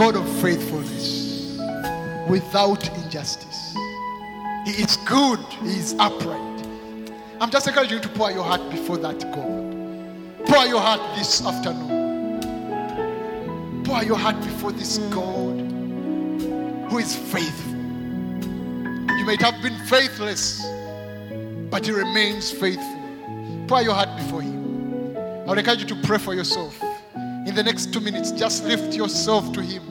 God 0.00 0.16
of 0.16 0.26
faithfulness 0.40 1.58
without 2.26 2.88
injustice. 3.04 3.74
He 4.64 4.70
is 4.82 4.96
good, 5.04 5.38
He 5.62 5.76
is 5.76 5.94
upright. 5.98 6.66
I'm 7.38 7.50
just 7.50 7.68
encouraging 7.68 7.98
you 7.98 8.02
to 8.04 8.08
pour 8.08 8.30
your 8.30 8.42
heart 8.42 8.70
before 8.70 8.96
that 8.96 9.20
God. 9.20 10.46
Pour 10.46 10.64
your 10.64 10.80
heart 10.80 11.02
this 11.18 11.44
afternoon. 11.44 12.40
Pour 13.84 14.02
your 14.02 14.16
heart 14.16 14.40
before 14.40 14.72
this 14.72 14.96
God 15.10 15.60
who 16.88 16.96
is 16.96 17.14
faithful. 17.14 17.72
You 19.18 19.26
might 19.26 19.42
have 19.42 19.60
been 19.62 19.78
faithless, 19.84 20.66
but 21.68 21.84
He 21.84 21.92
remains 21.92 22.50
faithful. 22.50 23.66
Pour 23.68 23.82
your 23.82 23.92
heart 23.92 24.16
before 24.16 24.40
Him. 24.40 25.14
I 25.14 25.48
would 25.50 25.58
encourage 25.58 25.82
you 25.82 25.88
to 25.88 25.96
pray 26.06 26.16
for 26.16 26.32
yourself. 26.32 26.82
In 27.14 27.54
the 27.54 27.62
next 27.62 27.92
two 27.92 28.00
minutes, 28.00 28.30
just 28.30 28.64
lift 28.64 28.94
yourself 28.94 29.52
to 29.52 29.60
Him. 29.60 29.89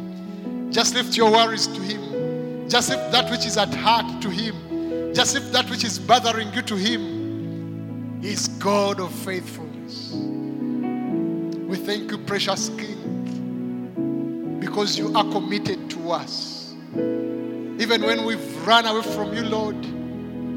Just 0.71 0.93
lift 0.93 1.17
your 1.17 1.31
worries 1.31 1.67
to 1.67 1.81
Him. 1.81 2.69
Just 2.69 2.89
lift 2.89 3.11
that 3.11 3.29
which 3.31 3.45
is 3.45 3.57
at 3.57 3.73
heart 3.73 4.21
to 4.21 4.29
Him. 4.29 5.13
Just 5.13 5.33
lift 5.33 5.51
that 5.53 5.69
which 5.69 5.83
is 5.83 5.97
bothering 5.97 6.53
you 6.53 6.61
to 6.61 6.75
Him. 6.75 8.21
He 8.21 8.29
is 8.29 8.47
God 8.47 8.99
of 8.99 9.11
faithfulness. 9.11 10.11
We 10.13 11.77
thank 11.77 12.11
you, 12.11 12.17
precious 12.19 12.69
King, 12.69 14.59
because 14.59 14.97
you 14.99 15.15
are 15.15 15.23
committed 15.31 15.89
to 15.91 16.11
us. 16.11 16.73
Even 16.93 18.01
when 18.03 18.25
we've 18.25 18.67
run 18.67 18.85
away 18.85 19.01
from 19.01 19.33
you, 19.33 19.43
Lord, 19.43 19.83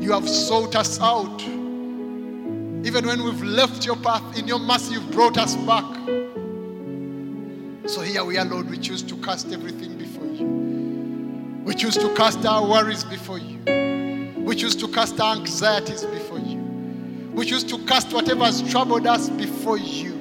you 0.02 0.12
have 0.12 0.28
sought 0.28 0.74
us 0.76 1.00
out. 1.00 1.40
Even 2.84 3.06
when 3.06 3.22
we've 3.22 3.42
left 3.42 3.86
your 3.86 3.96
path, 3.96 4.36
in 4.36 4.48
your 4.48 4.58
mercy, 4.58 4.94
you've 4.94 5.10
brought 5.12 5.38
us 5.38 5.54
back. 5.56 5.84
So 7.88 8.00
here 8.00 8.24
we 8.24 8.36
are, 8.38 8.44
Lord. 8.44 8.68
We 8.68 8.78
choose 8.78 9.02
to 9.02 9.16
cast 9.16 9.52
everything 9.52 9.96
before. 9.96 10.11
We 11.64 11.74
choose 11.74 11.94
to 11.94 12.12
cast 12.14 12.44
our 12.44 12.68
worries 12.68 13.04
before 13.04 13.38
you. 13.38 13.58
We 14.38 14.56
choose 14.56 14.74
to 14.76 14.88
cast 14.88 15.20
our 15.20 15.36
anxieties 15.36 16.04
before 16.04 16.40
you. 16.40 16.58
We 17.32 17.46
choose 17.46 17.62
to 17.64 17.78
cast 17.86 18.12
whatever 18.12 18.44
has 18.44 18.68
troubled 18.68 19.06
us 19.06 19.30
before 19.30 19.78
you. 19.78 20.12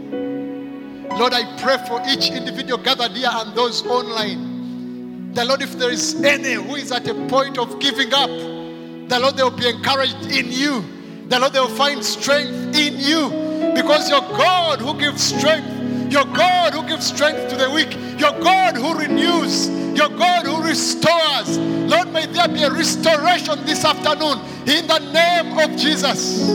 Lord, 1.17 1.33
I 1.33 1.57
pray 1.57 1.77
for 1.87 1.99
each 2.07 2.29
individual 2.29 2.81
gathered 2.81 3.11
here 3.11 3.29
and 3.31 3.55
those 3.55 3.85
online. 3.87 5.33
The 5.33 5.43
Lord, 5.43 5.63
if 5.63 5.77
there 5.79 5.89
is 5.89 6.21
any 6.23 6.53
who 6.53 6.75
is 6.75 6.91
at 6.91 7.07
a 7.07 7.15
point 7.27 7.57
of 7.57 7.79
giving 7.79 8.13
up, 8.13 8.29
the 8.29 9.19
Lord, 9.19 9.35
they 9.35 9.43
will 9.43 9.51
be 9.51 9.67
encouraged 9.67 10.25
in 10.27 10.51
you. 10.51 10.85
The 11.27 11.39
Lord, 11.39 11.53
they 11.53 11.59
will 11.59 11.69
find 11.69 12.05
strength 12.05 12.77
in 12.77 12.99
you 12.99 13.73
because 13.73 14.09
you're 14.09 14.21
God 14.21 14.79
who 14.79 14.97
gives 14.99 15.23
strength. 15.23 15.80
You're 16.11 16.25
God 16.25 16.73
who 16.73 16.85
gives 16.85 17.07
strength 17.07 17.47
to 17.51 17.55
the 17.55 17.69
weak. 17.69 17.95
You're 18.19 18.37
God 18.41 18.75
who 18.75 18.99
renews. 18.99 19.69
You're 19.95 20.09
God 20.09 20.45
who 20.45 20.61
restores. 20.61 21.57
Lord, 21.57 22.11
may 22.11 22.25
there 22.25 22.49
be 22.49 22.63
a 22.63 22.69
restoration 22.69 23.63
this 23.65 23.85
afternoon 23.85 24.39
in 24.67 24.87
the 24.87 24.99
name 25.13 25.57
of 25.57 25.77
Jesus. 25.79 26.49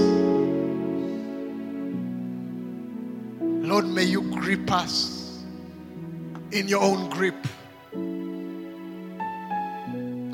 Lord, 3.66 3.86
may 3.86 4.04
you 4.04 4.20
grip 4.30 4.70
us 4.70 5.42
in 6.52 6.68
your 6.68 6.82
own 6.82 7.08
grip. 7.08 7.46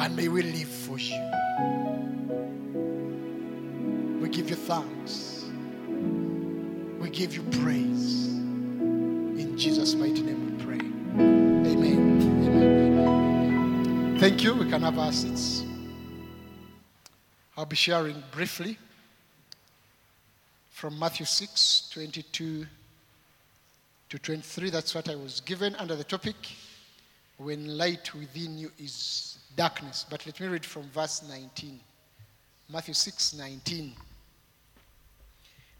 And 0.00 0.16
may 0.16 0.26
we 0.26 0.42
live 0.42 0.68
for 0.68 0.98
you. 0.98 1.22
We 4.20 4.28
give 4.30 4.50
you 4.50 4.56
thanks. 4.56 5.44
We 6.98 7.08
give 7.08 7.36
you 7.36 7.42
praise. 7.62 8.31
Jesus' 9.62 9.94
mighty 9.94 10.22
name 10.22 10.58
we 10.58 10.64
pray. 10.64 10.74
Amen. 10.74 11.66
Amen. 11.68 12.98
Amen. 12.98 14.18
Thank 14.18 14.42
you. 14.42 14.56
We 14.56 14.68
can 14.68 14.82
have 14.82 14.98
our 14.98 15.12
seats. 15.12 15.62
I'll 17.56 17.64
be 17.64 17.76
sharing 17.76 18.24
briefly 18.32 18.76
from 20.72 20.98
Matthew 20.98 21.26
6 21.26 21.90
22 21.92 22.66
to 24.08 24.18
23. 24.18 24.70
That's 24.70 24.96
what 24.96 25.08
I 25.08 25.14
was 25.14 25.40
given 25.42 25.76
under 25.76 25.94
the 25.94 26.02
topic 26.02 26.34
When 27.36 27.78
light 27.78 28.12
within 28.16 28.58
you 28.58 28.72
is 28.80 29.38
darkness. 29.54 30.04
But 30.10 30.26
let 30.26 30.40
me 30.40 30.48
read 30.48 30.66
from 30.66 30.90
verse 30.90 31.22
19. 31.28 31.78
Matthew 32.68 32.94
6 32.94 33.34
19. 33.34 33.92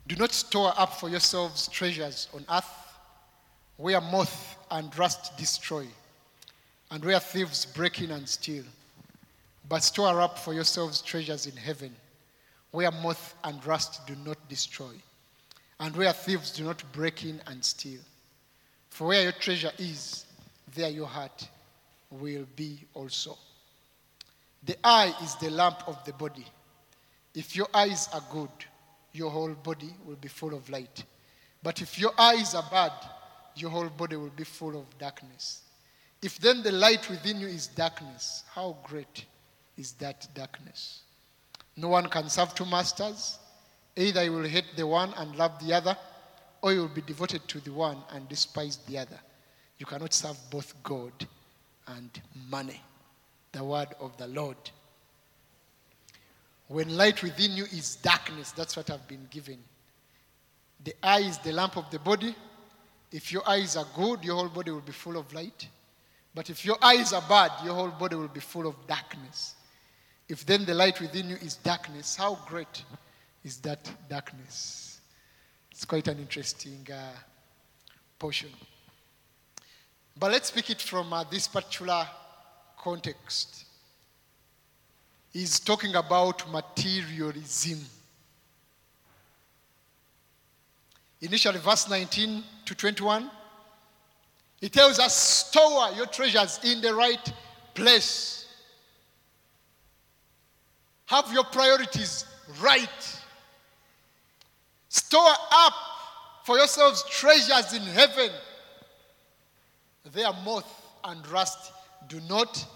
Do 0.06 0.14
not 0.14 0.31
store 0.31 0.72
up 0.76 1.00
for 1.00 1.09
yourselves 1.09 1.66
treasures 1.66 2.28
on 2.32 2.44
earth 2.49 2.81
where 3.82 4.00
moth 4.00 4.56
and 4.70 4.97
rust 4.97 5.37
destroy, 5.37 5.84
and 6.93 7.04
where 7.04 7.19
thieves 7.19 7.66
break 7.66 8.00
in 8.00 8.12
and 8.12 8.28
steal. 8.28 8.62
But 9.69 9.82
store 9.82 10.20
up 10.20 10.38
for 10.38 10.54
yourselves 10.54 11.03
treasures 11.03 11.47
in 11.47 11.56
heaven, 11.56 11.93
where 12.70 12.93
moth 12.93 13.34
and 13.43 13.65
rust 13.66 14.06
do 14.06 14.15
not 14.25 14.38
destroy, 14.48 14.93
and 15.81 15.97
where 15.97 16.12
thieves 16.12 16.53
do 16.53 16.62
not 16.62 16.81
break 16.93 17.25
in 17.25 17.41
and 17.48 17.65
steal. 17.65 17.98
For 18.88 19.09
where 19.09 19.25
your 19.25 19.32
treasure 19.32 19.72
is, 19.78 20.26
there 20.76 20.91
your 20.91 21.09
heart 21.09 21.49
will 22.09 22.47
be 22.54 22.84
also. 22.94 23.37
The 24.62 24.76
eye 24.84 25.12
is 25.25 25.34
the 25.34 25.50
lamp 25.50 25.82
of 25.88 26.04
the 26.04 26.12
body. 26.12 26.47
If 27.34 27.56
your 27.56 27.66
eyes 27.75 28.09
are 28.14 28.22
good, 28.31 28.50
your 29.12 29.31
whole 29.31 29.54
body 29.54 29.93
will 30.06 30.14
be 30.14 30.28
full 30.28 30.54
of 30.54 30.70
light. 30.70 31.04
But 31.64 31.82
if 31.82 31.99
your 31.99 32.12
eyes 32.16 32.54
are 32.54 32.69
bad, 32.70 32.93
your 33.57 33.71
whole 33.71 33.89
body 33.89 34.17
will 34.17 34.31
be 34.31 34.45
full 34.45 34.79
of 34.79 34.99
darkness. 34.99 35.63
If 36.23 36.39
then 36.39 36.63
the 36.63 36.73
light 36.73 37.09
within 37.11 37.41
you 37.41 37.49
is 37.49 37.67
darkness, 37.67 38.45
how 38.55 38.77
great 38.85 39.25
is 39.77 39.93
that 39.95 40.29
darkness? 40.35 41.03
No 41.77 41.89
one 41.89 42.07
can 42.09 42.29
serve 42.29 42.55
two 42.55 42.67
masters. 42.67 43.39
Either 43.97 44.25
you 44.25 44.33
will 44.33 44.49
hate 44.49 44.77
the 44.77 44.87
one 44.87 45.12
and 45.17 45.35
love 45.37 45.53
the 45.65 45.75
other, 45.75 45.97
or 46.62 46.73
you 46.73 46.81
will 46.81 46.89
be 46.89 47.03
devoted 47.03 47.47
to 47.49 47.61
the 47.61 47.73
one 47.73 47.99
and 48.12 48.29
despise 48.29 48.77
the 48.89 48.99
other. 48.99 49.19
You 49.79 49.87
cannot 49.87 50.15
serve 50.15 50.39
both 50.51 50.75
God 50.83 51.12
and 51.89 52.11
money. 52.49 52.81
The 53.51 53.65
word 53.65 53.89
of 54.01 54.17
the 54.17 54.29
Lord. 54.29 54.57
When 56.69 56.97
light 56.97 57.23
within 57.23 57.53
you 57.53 57.65
is 57.65 57.97
darkness, 57.97 58.53
that's 58.53 58.77
what 58.77 58.89
I've 58.91 59.07
been 59.09 59.27
given. 59.31 59.59
The 60.85 60.95
eye 61.03 61.21
is 61.21 61.39
the 61.39 61.53
lamp 61.53 61.77
of 61.77 61.91
the 61.91 61.99
body. 61.99 62.35
If 63.12 63.31
your 63.31 63.47
eyes 63.49 63.77
are 63.77 63.87
good, 63.95 64.25
your 64.25 64.37
whole 64.37 64.49
body 64.49 64.71
will 64.71 64.81
be 64.81 64.93
full 64.93 65.19
of 65.19 65.33
light. 65.34 65.69
But 66.34 66.49
if 66.49 66.65
your 66.65 66.77
eyes 66.83 67.12
are 67.12 67.23
bad, 67.28 67.53
your 67.62 67.75
whole 67.75 67.91
body 67.91 68.17
will 68.17 68.28
be 68.28 68.41
full 68.41 68.67
of 68.67 68.75
darkness. 68.87 69.55
If 70.28 70.47
then 70.47 70.65
the 70.65 70.75
light 70.75 70.99
within 71.00 71.28
you 71.28 71.37
is 71.37 71.56
darkness, 71.56 72.17
how 72.17 72.39
great 72.47 72.84
is 73.45 73.59
that 73.59 73.91
darkness? 74.09 75.00
It's 75.71 75.84
quite 75.84 76.09
an 76.09 76.19
interesting 76.19 76.87
uh, 76.91 77.12
portion. 78.19 78.49
But 80.19 80.31
let's 80.31 80.50
pick 80.50 80.71
it 80.71 80.81
from 80.81 81.12
uh, 81.12 81.25
this 81.25 81.49
particular 81.49 82.06
context. 82.79 83.65
He's 85.33 85.61
talking 85.61 85.94
about 85.94 86.50
materialism. 86.50 87.81
Initially, 91.22 91.60
verse 91.60 91.88
19 91.88 92.43
to 92.65 92.75
21, 92.75 93.31
he 94.60 94.69
tells 94.69 94.99
us, 94.99 95.16
store 95.16 95.91
your 95.93 96.06
treasures 96.06 96.59
in 96.65 96.81
the 96.81 96.93
right 96.93 97.33
place. 97.75 98.47
Have 101.06 101.32
your 101.32 101.44
priorities 101.44 102.26
right. 102.61 103.20
Store 104.88 105.32
up 105.52 105.75
for 106.44 106.58
yourselves 106.58 107.05
treasures 107.08 107.73
in 107.73 107.82
heaven. 107.82 108.31
There 110.12 110.32
moth 110.44 110.87
and 111.05 111.26
rust 111.29 111.73
do 112.08 112.20
not 112.29 112.67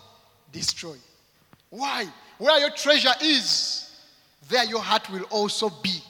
destroy. 0.53 0.97
Why? 1.71 2.07
Where 2.39 2.61
your 2.61 2.71
treasure 2.71 3.15
is, 3.21 3.91
there 4.49 4.65
your 4.65 4.83
heart 4.83 5.11
will 5.11 5.25
also 5.25 5.69
be. 5.83 6.01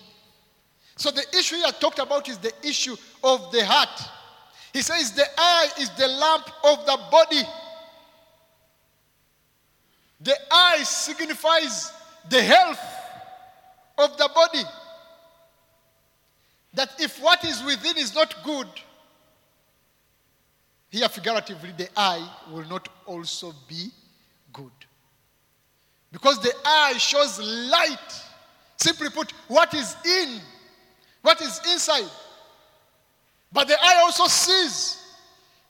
So 0.96 1.10
the 1.10 1.24
issue 1.38 1.56
here 1.56 1.72
talked 1.78 1.98
about 1.98 2.28
is 2.28 2.38
the 2.38 2.52
issue 2.62 2.96
of 3.22 3.52
the 3.52 3.64
heart. 3.64 4.00
He 4.72 4.82
says 4.82 5.12
the 5.12 5.26
eye 5.36 5.68
is 5.78 5.90
the 5.90 6.08
lamp 6.08 6.50
of 6.64 6.86
the 6.86 6.98
body. 7.10 7.42
The 10.20 10.34
eye 10.50 10.82
signifies 10.82 11.92
the 12.28 12.42
health 12.42 12.80
of 13.98 14.16
the 14.16 14.30
body. 14.34 14.62
That 16.74 16.90
if 16.98 17.20
what 17.22 17.44
is 17.44 17.62
within 17.62 17.96
is 17.98 18.14
not 18.14 18.34
good, 18.42 18.68
here 20.88 21.08
figuratively, 21.08 21.72
the 21.76 21.88
eye 21.96 22.26
will 22.50 22.64
not 22.64 22.88
also 23.04 23.54
be 23.68 23.90
good. 24.52 24.72
Because 26.10 26.40
the 26.40 26.52
eye 26.64 26.94
shows 26.96 27.38
light. 27.38 28.22
Simply 28.78 29.10
put, 29.10 29.32
what 29.48 29.74
is 29.74 29.96
in, 30.04 30.40
what 31.26 31.40
is 31.40 31.60
inside. 31.72 32.08
But 33.52 33.66
the 33.66 33.74
eye 33.74 34.00
also 34.04 34.26
sees. 34.26 35.02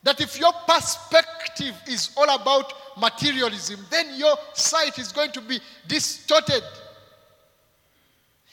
that 0.03 0.21
if 0.21 0.39
your 0.39 0.53
perspective 0.69 1.75
is 1.89 2.11
all 2.17 2.31
about 2.31 2.73
materialism, 2.97 3.81
then 3.91 4.07
your 4.17 4.37
sight 4.53 4.99
is 5.01 5.11
going 5.11 5.33
to 5.33 5.41
be 5.41 5.59
distorted. 5.89 6.63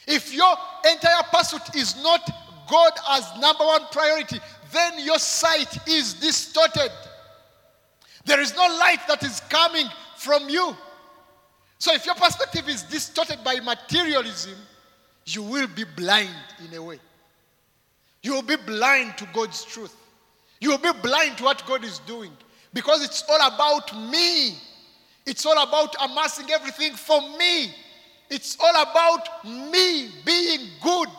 If 0.07 0.33
your 0.33 0.55
entire 0.91 1.21
pursuit 1.31 1.75
is 1.75 2.01
not 2.01 2.27
God 2.67 2.93
as 3.11 3.31
number 3.39 3.65
one 3.65 3.83
priority, 3.91 4.39
then 4.71 5.05
your 5.05 5.19
sight 5.19 5.87
is 5.87 6.15
distorted. 6.15 6.91
There 8.25 8.41
is 8.41 8.55
no 8.55 8.63
light 8.63 9.07
that 9.07 9.21
is 9.21 9.39
coming 9.41 9.85
from 10.17 10.49
you. 10.49 10.75
So 11.77 11.93
if 11.93 12.05
your 12.05 12.15
perspective 12.15 12.67
is 12.67 12.81
distorted 12.81 13.43
by 13.43 13.59
materialism, 13.59 14.55
you 15.25 15.43
will 15.43 15.67
be 15.67 15.83
blind 15.83 16.29
in 16.67 16.77
a 16.77 16.81
way. 16.81 16.99
You 18.21 18.33
will 18.33 18.41
be 18.41 18.55
blind 18.55 19.17
to 19.17 19.27
God's 19.33 19.63
truth. 19.63 19.95
You 20.59 20.71
will 20.71 20.77
be 20.77 20.91
blind 21.01 21.37
to 21.37 21.43
what 21.43 21.65
God 21.65 21.83
is 21.83 21.99
doing 21.99 22.31
because 22.73 23.03
it's 23.03 23.23
all 23.29 23.47
about 23.53 23.95
me. 24.09 24.55
It's 25.25 25.45
all 25.45 25.61
about 25.61 25.95
amassing 26.01 26.49
everything 26.51 26.93
for 26.93 27.21
me. 27.37 27.73
It's 28.29 28.57
all 28.59 28.81
about 28.81 29.45
me 29.45 30.09
being 30.25 30.69
good. 30.81 31.09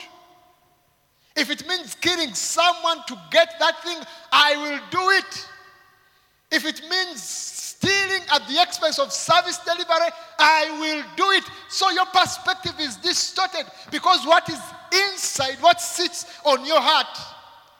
If 1.36 1.50
it 1.50 1.66
means 1.66 1.94
killing 1.96 2.32
someone 2.34 2.98
to 3.08 3.18
get 3.30 3.54
that 3.58 3.82
thing, 3.82 3.98
I 4.32 4.56
will 4.56 4.80
do 4.90 5.10
it. 5.10 5.48
If 6.50 6.64
it 6.64 6.82
means 6.88 7.20
stealing 7.84 8.22
at 8.32 8.46
the 8.48 8.62
expense 8.62 8.98
of 8.98 9.12
service 9.12 9.58
delivery, 9.58 10.08
I 10.38 10.78
will 10.80 11.04
do 11.16 11.30
it. 11.32 11.44
So 11.68 11.90
your 11.90 12.06
perspective 12.06 12.74
is 12.80 12.96
distorted 12.96 13.66
because 13.90 14.26
what 14.26 14.48
is 14.48 14.60
inside, 14.92 15.56
what 15.60 15.80
sits 15.80 16.40
on 16.44 16.64
your 16.64 16.80
heart, 16.80 17.18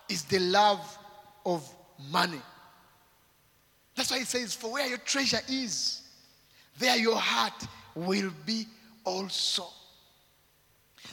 is 0.09 0.23
the 0.25 0.39
love 0.39 0.99
of 1.47 1.69
money. 2.11 2.41
That's 3.95 4.11
why 4.11 4.19
it 4.19 4.27
says, 4.27 4.55
For 4.55 4.73
where 4.73 4.87
your 4.87 4.99
treasure 4.99 5.41
is, 5.49 6.03
there 6.79 6.97
your 6.97 7.17
heart 7.17 7.67
will 7.95 8.31
be 8.45 8.67
also. 9.05 9.67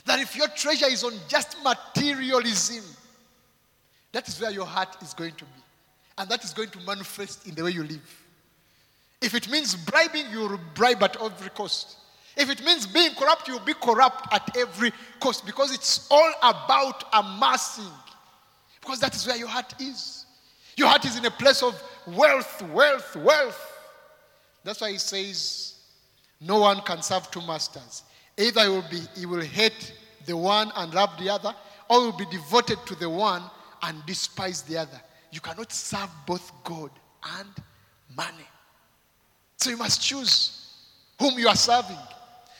That 0.04 0.20
if 0.20 0.36
your 0.36 0.48
treasure 0.48 0.86
is 0.86 1.04
on 1.04 1.12
just 1.28 1.56
materialism, 1.62 2.84
that 4.10 4.28
is 4.28 4.40
where 4.40 4.50
your 4.50 4.66
heart 4.66 4.96
is 5.00 5.14
going 5.14 5.34
to 5.34 5.44
be. 5.44 5.50
And 6.18 6.28
that 6.28 6.44
is 6.44 6.52
going 6.52 6.70
to 6.70 6.80
manifest 6.80 7.46
in 7.46 7.54
the 7.54 7.62
way 7.64 7.70
you 7.70 7.84
live. 7.84 8.21
If 9.22 9.34
it 9.34 9.48
means 9.48 9.76
bribing, 9.76 10.30
you 10.30 10.40
will 10.40 10.60
bribe 10.74 11.02
at 11.02 11.16
every 11.22 11.50
cost. 11.50 11.96
If 12.36 12.50
it 12.50 12.64
means 12.64 12.86
being 12.86 13.14
corrupt, 13.14 13.46
you'll 13.46 13.60
be 13.60 13.74
corrupt 13.74 14.32
at 14.32 14.56
every 14.56 14.92
cost 15.20 15.46
because 15.46 15.72
it's 15.72 16.08
all 16.10 16.32
about 16.42 17.04
amassing. 17.12 17.92
Because 18.80 18.98
that 19.00 19.14
is 19.14 19.26
where 19.26 19.36
your 19.36 19.48
heart 19.48 19.74
is. 19.80 20.26
Your 20.76 20.88
heart 20.88 21.04
is 21.04 21.16
in 21.16 21.24
a 21.24 21.30
place 21.30 21.62
of 21.62 21.80
wealth, 22.06 22.62
wealth, 22.72 23.14
wealth. 23.16 23.78
That's 24.64 24.80
why 24.80 24.92
he 24.92 24.98
says, 24.98 25.74
no 26.40 26.60
one 26.60 26.80
can 26.80 27.02
serve 27.02 27.30
two 27.30 27.42
masters. 27.42 28.02
Either 28.36 28.62
he 28.62 28.68
will, 28.68 28.84
be, 28.90 29.00
he 29.16 29.26
will 29.26 29.40
hate 29.40 29.94
the 30.26 30.36
one 30.36 30.72
and 30.76 30.92
love 30.94 31.10
the 31.18 31.28
other, 31.28 31.54
or 31.88 32.00
he 32.00 32.06
will 32.06 32.18
be 32.18 32.26
devoted 32.26 32.78
to 32.86 32.94
the 32.96 33.08
one 33.08 33.42
and 33.82 34.04
despise 34.06 34.62
the 34.62 34.78
other. 34.78 35.00
You 35.30 35.40
cannot 35.40 35.72
serve 35.72 36.10
both 36.26 36.50
God 36.64 36.90
and 37.38 37.50
money. 38.16 38.46
So 39.62 39.70
you 39.70 39.76
must 39.76 40.02
choose 40.02 40.72
whom 41.20 41.38
you 41.38 41.46
are 41.46 41.54
serving. 41.54 41.96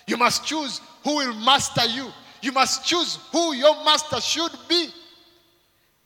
You 0.07 0.17
must 0.17 0.47
choose 0.47 0.81
who 1.03 1.17
will 1.17 1.35
master 1.35 1.85
you. 1.85 2.07
You 2.41 2.53
must 2.53 2.87
choose 2.87 3.19
who 3.33 3.55
your 3.55 3.75
master 3.85 4.21
should 4.21 4.53
be. 4.69 4.89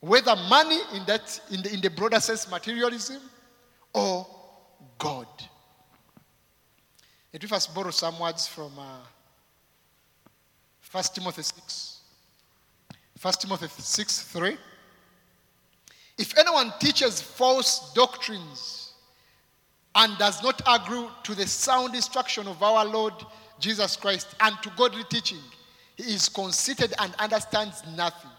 Whether 0.00 0.34
money 0.48 0.78
in, 0.94 1.04
that, 1.04 1.38
in, 1.50 1.60
the, 1.60 1.74
in 1.74 1.80
the 1.82 1.90
broader 1.90 2.18
sense, 2.18 2.50
materialism, 2.50 3.20
or 3.92 4.26
God. 4.96 5.26
Let 7.30 7.42
me 7.42 7.48
first 7.48 7.74
borrow 7.74 7.90
some 7.90 8.18
words 8.18 8.46
from 8.46 8.72
uh, 8.78 9.00
1 10.90 11.04
Timothy 11.12 11.42
6. 11.42 12.00
1 13.20 13.34
Timothy 13.34 13.66
6 13.68 14.22
3. 14.22 14.56
If 16.16 16.38
anyone 16.38 16.72
teaches 16.80 17.20
false 17.20 17.92
doctrines 17.92 18.85
and 19.96 20.16
does 20.18 20.42
not 20.42 20.60
agree 20.68 21.08
to 21.22 21.34
the 21.34 21.46
sound 21.46 21.94
instruction 21.94 22.46
of 22.46 22.62
our 22.62 22.84
Lord 22.84 23.14
Jesus 23.58 23.96
Christ 23.96 24.28
and 24.40 24.54
to 24.62 24.70
godly 24.76 25.04
teaching, 25.04 25.40
he 25.96 26.14
is 26.14 26.28
conceited 26.28 26.92
and 26.98 27.14
understands 27.18 27.82
nothing. 27.96 28.30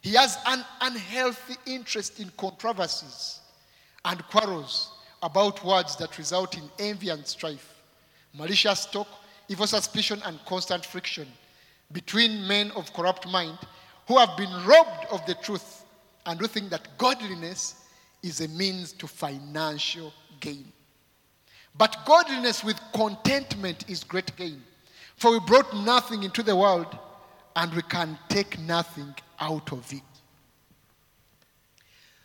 He 0.00 0.14
has 0.14 0.38
an 0.46 0.64
unhealthy 0.80 1.56
interest 1.66 2.18
in 2.18 2.32
controversies 2.38 3.40
and 4.06 4.26
quarrels 4.28 4.92
about 5.22 5.62
words 5.64 5.94
that 5.96 6.16
result 6.16 6.56
in 6.56 6.64
envy 6.78 7.10
and 7.10 7.24
strife, 7.26 7.82
malicious 8.34 8.86
talk, 8.86 9.06
evil 9.48 9.66
suspicion, 9.66 10.22
and 10.24 10.40
constant 10.46 10.84
friction 10.86 11.28
between 11.92 12.48
men 12.48 12.70
of 12.72 12.92
corrupt 12.94 13.28
mind 13.28 13.58
who 14.08 14.16
have 14.16 14.34
been 14.38 14.50
robbed 14.64 15.06
of 15.10 15.24
the 15.26 15.34
truth 15.34 15.84
and 16.24 16.40
who 16.40 16.46
think 16.46 16.70
that 16.70 16.88
godliness 16.96 17.74
is 18.22 18.40
a 18.40 18.48
means 18.48 18.92
to 18.94 19.06
financial 19.06 20.12
gain. 20.42 20.70
But 21.74 21.96
godliness 22.04 22.62
with 22.62 22.78
contentment 22.92 23.88
is 23.88 24.04
great 24.04 24.36
gain. 24.36 24.62
For 25.16 25.30
we 25.30 25.40
brought 25.40 25.74
nothing 25.74 26.22
into 26.22 26.42
the 26.42 26.54
world 26.54 26.98
and 27.56 27.72
we 27.72 27.82
can 27.82 28.18
take 28.28 28.58
nothing 28.58 29.14
out 29.40 29.72
of 29.72 29.90
it. 29.90 30.02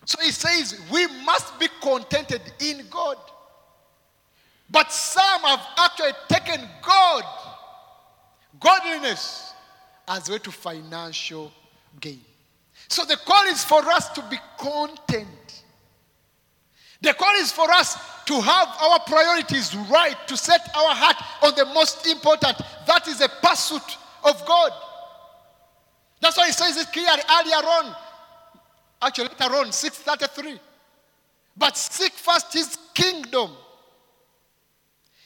So 0.03 0.19
he 0.21 0.31
says 0.31 0.81
we 0.91 1.07
must 1.23 1.57
be 1.59 1.67
contented 1.81 2.41
in 2.59 2.85
God. 2.89 3.17
But 4.69 4.91
some 4.91 5.41
have 5.41 5.65
actually 5.77 6.11
taken 6.27 6.67
God, 6.81 7.23
godliness, 8.59 9.53
as 10.07 10.27
a 10.27 10.33
way 10.33 10.37
to 10.39 10.51
financial 10.51 11.51
gain. 11.99 12.21
So 12.89 13.05
the 13.05 13.17
call 13.17 13.43
is 13.45 13.63
for 13.63 13.83
us 13.89 14.09
to 14.09 14.21
be 14.29 14.37
content. 14.57 15.27
The 17.01 17.13
call 17.13 17.33
is 17.35 17.51
for 17.51 17.69
us 17.71 17.95
to 18.25 18.41
have 18.41 18.67
our 18.81 18.99
priorities 19.05 19.75
right, 19.89 20.15
to 20.27 20.35
set 20.35 20.61
our 20.75 20.93
heart 20.93 21.15
on 21.43 21.53
the 21.55 21.65
most 21.73 22.05
important. 22.07 22.57
That 22.85 23.07
is 23.07 23.21
a 23.21 23.29
pursuit 23.29 23.97
of 24.23 24.45
God. 24.45 24.71
That's 26.21 26.37
why 26.37 26.47
he 26.47 26.51
says 26.51 26.77
it 26.77 26.91
clearly 26.91 27.21
earlier 27.31 27.55
on. 27.55 27.95
Actually, 29.01 29.29
later 29.29 29.55
on, 29.55 29.71
633. 29.71 30.59
But 31.55 31.77
seek 31.77 32.11
first 32.11 32.53
his 32.53 32.77
kingdom 32.93 33.51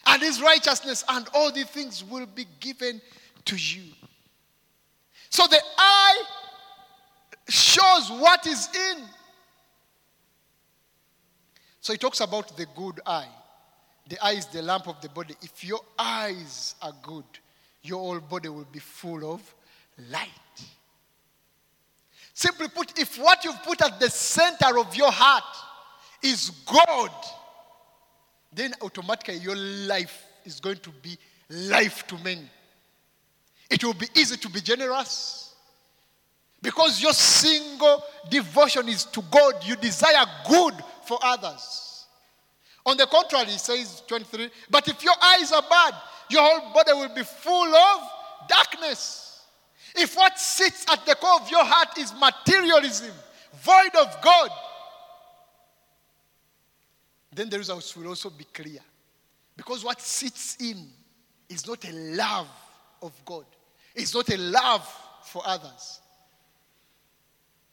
and 0.06 0.22
his 0.22 0.42
righteousness, 0.42 1.04
and 1.10 1.28
all 1.34 1.52
the 1.52 1.64
things 1.64 2.04
will 2.04 2.26
be 2.26 2.46
given 2.60 3.02
to 3.46 3.56
you. 3.56 3.84
So 5.30 5.48
the 5.48 5.62
eye 5.78 6.24
shows 7.48 8.12
what 8.12 8.46
is 8.48 8.68
in. 8.76 9.04
So 11.82 11.94
he 11.94 11.98
talks 11.98 12.20
about 12.20 12.56
the 12.56 12.68
good 12.76 13.02
eye. 13.06 13.28
The 14.08 14.24
eye 14.24 14.34
is 14.34 14.46
the 14.46 14.62
lamp 14.62 14.88
of 14.88 15.02
the 15.02 15.10
body. 15.10 15.36
If 15.42 15.64
your 15.64 15.82
eyes 15.98 16.76
are 16.82 16.94
good, 17.02 17.26
your 17.82 18.00
whole 18.00 18.20
body 18.20 18.50
will 18.50 18.68
be 18.72 18.80
full 18.80 19.34
of 19.34 19.42
light. 20.10 20.30
Simply 22.34 22.68
put, 22.70 22.98
if 22.98 23.18
what 23.18 23.44
you've 23.44 23.62
put 23.64 23.82
at 23.82 24.00
the 24.00 24.10
center 24.10 24.78
of 24.78 24.96
your 24.96 25.12
heart 25.12 25.44
is 26.24 26.52
God, 26.66 27.12
then 28.54 28.74
automatically 28.82 29.38
your 29.38 29.56
life 29.56 30.24
is 30.46 30.60
going 30.60 30.78
to 30.78 30.90
be 31.02 31.18
life 31.50 32.06
to 32.08 32.18
many. 32.20 32.50
It 33.70 33.84
will 33.84 33.94
be 33.94 34.08
easy 34.16 34.38
to 34.38 34.50
be 34.50 34.62
generous 34.62 35.54
because 36.62 37.02
your 37.02 37.14
single 37.14 38.04
devotion 38.30 38.88
is 38.88 39.06
to 39.06 39.24
God. 39.32 39.56
You 39.66 39.76
desire 39.76 40.26
good 40.48 40.76
for 41.12 41.20
others. 41.22 42.06
On 42.86 42.96
the 42.96 43.06
contrary, 43.06 43.48
he 43.48 43.58
says 43.58 44.02
23, 44.08 44.50
but 44.70 44.88
if 44.88 45.04
your 45.04 45.14
eyes 45.22 45.52
are 45.52 45.62
bad, 45.70 45.94
your 46.30 46.42
whole 46.42 46.74
body 46.74 46.94
will 46.94 47.14
be 47.14 47.24
full 47.24 47.76
of 47.76 48.00
darkness. 48.48 49.44
If 49.94 50.16
what 50.16 50.40
sits 50.40 50.86
at 50.90 51.06
the 51.06 51.16
core 51.16 51.42
of 51.42 51.52
your 51.52 51.66
heart 51.66 51.98
is 51.98 52.14
materialism, 52.18 53.12
void 53.62 53.94
of 54.00 54.22
God, 54.22 54.52
then 57.36 57.50
the 57.50 57.58
results 57.58 57.94
will 57.98 58.08
also 58.08 58.30
be 58.30 58.46
clear. 58.46 58.80
Because 59.58 59.84
what 59.84 60.00
sits 60.00 60.56
in 60.62 60.88
is 61.50 61.68
not 61.68 61.84
a 61.90 61.92
love 61.92 62.48
of 63.02 63.12
God, 63.26 63.44
it's 63.94 64.16
not 64.16 64.30
a 64.30 64.38
love 64.38 64.88
for 65.26 65.44
others. 65.46 66.00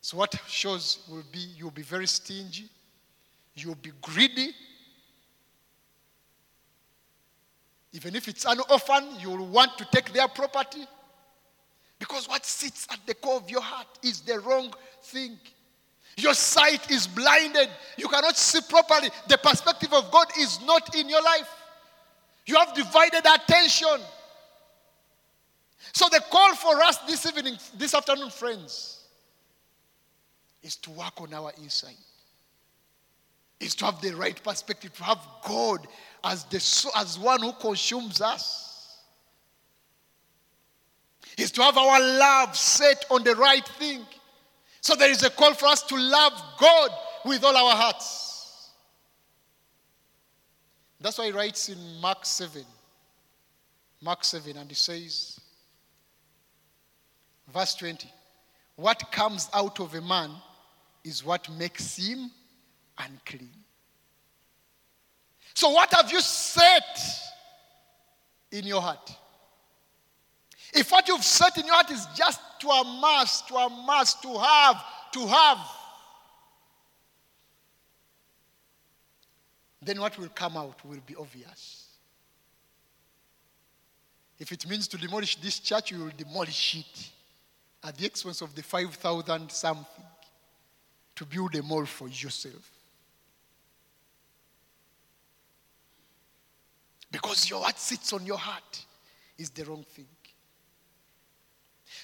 So, 0.01 0.17
what 0.17 0.35
shows 0.49 1.05
will 1.09 1.25
be 1.31 1.39
you'll 1.57 1.71
be 1.71 1.83
very 1.83 2.09
stingy, 2.09 2.69
you'll 3.63 3.75
be 3.77 3.93
greedy. 4.01 4.53
Even 7.93 8.15
if 8.15 8.29
it's 8.29 8.45
an 8.45 8.61
orphan, 8.71 9.09
you'll 9.19 9.47
want 9.47 9.77
to 9.79 9.87
take 9.93 10.13
their 10.13 10.29
property. 10.29 10.87
Because 11.99 12.29
what 12.29 12.45
sits 12.45 12.87
at 12.91 13.01
the 13.07 13.15
core 13.15 13.37
of 13.37 13.51
your 13.51 13.63
heart 13.63 13.89
is 14.03 14.21
the 14.21 14.39
wrong 14.41 14.73
thing. 15.03 15.39
Your 16.17 16.35
sight 16.35 16.91
is 16.91 17.07
blinded. 17.07 17.69
You 17.97 18.09
cannot 18.09 18.37
see 18.37 18.61
properly. 18.69 19.09
The 19.29 19.39
perspective 19.39 19.93
of 19.93 20.11
God 20.11 20.27
is 20.39 20.61
not 20.65 20.95
in 20.95 21.09
your 21.09 21.23
life. 21.23 21.49
You 22.47 22.57
have 22.57 22.75
divided 22.75 23.25
attention. 23.25 24.01
So 25.93 26.09
the 26.11 26.23
call 26.31 26.55
for 26.55 26.81
us 26.83 26.99
this 26.99 27.27
evening, 27.27 27.57
this 27.77 27.95
afternoon, 27.95 28.31
friends, 28.31 29.07
is 30.63 30.77
to 30.77 30.91
work 30.91 31.21
on 31.21 31.33
our 31.35 31.53
inside. 31.63 31.97
Is 33.61 33.75
to 33.77 33.87
have 33.87 34.01
the 34.01 34.15
right 34.15 34.41
perspective, 34.43 34.93
to 34.95 35.05
have 35.05 35.27
God 35.47 35.87
as 36.23 36.45
the 36.45 36.59
as 36.97 37.19
one 37.19 37.41
who 37.41 37.53
consumes 37.53 38.21
us. 38.21 38.99
Is 41.37 41.51
to 41.53 41.63
have 41.63 41.77
our 41.77 42.01
love 42.01 42.57
set 42.57 43.05
on 43.11 43.25
the 43.25 43.35
right 43.35 43.67
thing. 43.67 44.05
So 44.81 44.95
there 44.95 45.11
is 45.11 45.23
a 45.25 45.31
call 45.31 45.55
for 45.55 45.67
us 45.67 45.83
to 45.83 45.97
love 45.97 46.33
God 46.59 46.91
with 47.25 47.45
all 47.45 47.57
our 47.57 47.75
hearts. 47.75 48.71
That's 51.01 51.19
why 51.19 51.27
he 51.27 51.33
writes 51.33 51.69
in 51.69 51.79
Mark 52.01 52.25
7. 52.25 52.65
Mark 54.01 54.25
7, 54.25 54.57
and 54.57 54.69
he 54.69 54.75
says, 54.75 55.41
verse 57.53 57.75
20, 57.75 58.09
What 58.77 59.11
comes 59.11 59.49
out 59.53 59.81
of 59.81 59.95
a 59.95 60.01
man 60.01 60.31
is 61.05 61.25
what 61.25 61.49
makes 61.51 61.97
him 61.97 62.31
unclean. 62.99 63.51
So, 65.55 65.71
what 65.71 65.93
have 65.93 66.11
you 66.13 66.21
said 66.21 66.83
in 68.53 68.65
your 68.65 68.81
heart? 68.81 69.17
If 70.73 70.93
what 70.93 71.09
you've 71.09 71.25
said 71.25 71.57
in 71.57 71.67
your 71.67 71.75
heart 71.75 71.91
is 71.91 72.07
just 72.15 72.41
to 72.61 72.69
amass, 72.69 73.43
to 73.43 73.57
amass, 73.57 74.15
to 74.21 74.39
have, 74.39 74.85
to 75.13 75.27
have, 75.27 75.59
then 79.83 80.01
what 80.01 80.19
will 80.19 80.29
come 80.29 80.57
out 80.57 80.85
will 80.85 81.01
be 81.07 81.17
obvious. 81.17 81.87
If 84.39 84.53
it 84.53 84.69
means 84.69 84.87
to 84.89 84.99
demolish 84.99 85.37
this 85.37 85.59
church, 85.59 85.91
you 85.91 85.99
will 85.99 86.13
demolish 86.17 86.77
it 86.77 87.11
at 87.83 87.97
the 87.97 88.07
expense 88.07 88.41
of 88.41 88.55
the 88.55 88.63
5,000 88.63 89.51
something 89.51 90.05
to 91.17 91.25
build 91.25 91.55
a 91.57 91.63
mall 91.63 91.85
for 91.85 92.09
yourself. 92.09 92.78
Because 97.11 97.49
your 97.49 97.61
what 97.61 97.79
sits 97.79 98.13
on 98.13 98.27
your 98.27 98.39
heart 98.39 98.85
is 99.39 99.51
the 99.51 99.65
wrong 99.65 99.85
thing. 99.95 100.07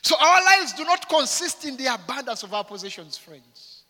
So 0.02 0.16
our 0.18 0.44
lives 0.44 0.72
do 0.72 0.84
not 0.84 1.08
consist 1.08 1.64
in 1.64 1.76
the 1.76 1.92
abundance 1.92 2.42
of 2.42 2.54
our 2.54 2.64
possessions, 2.64 3.18
friends. 3.18 3.82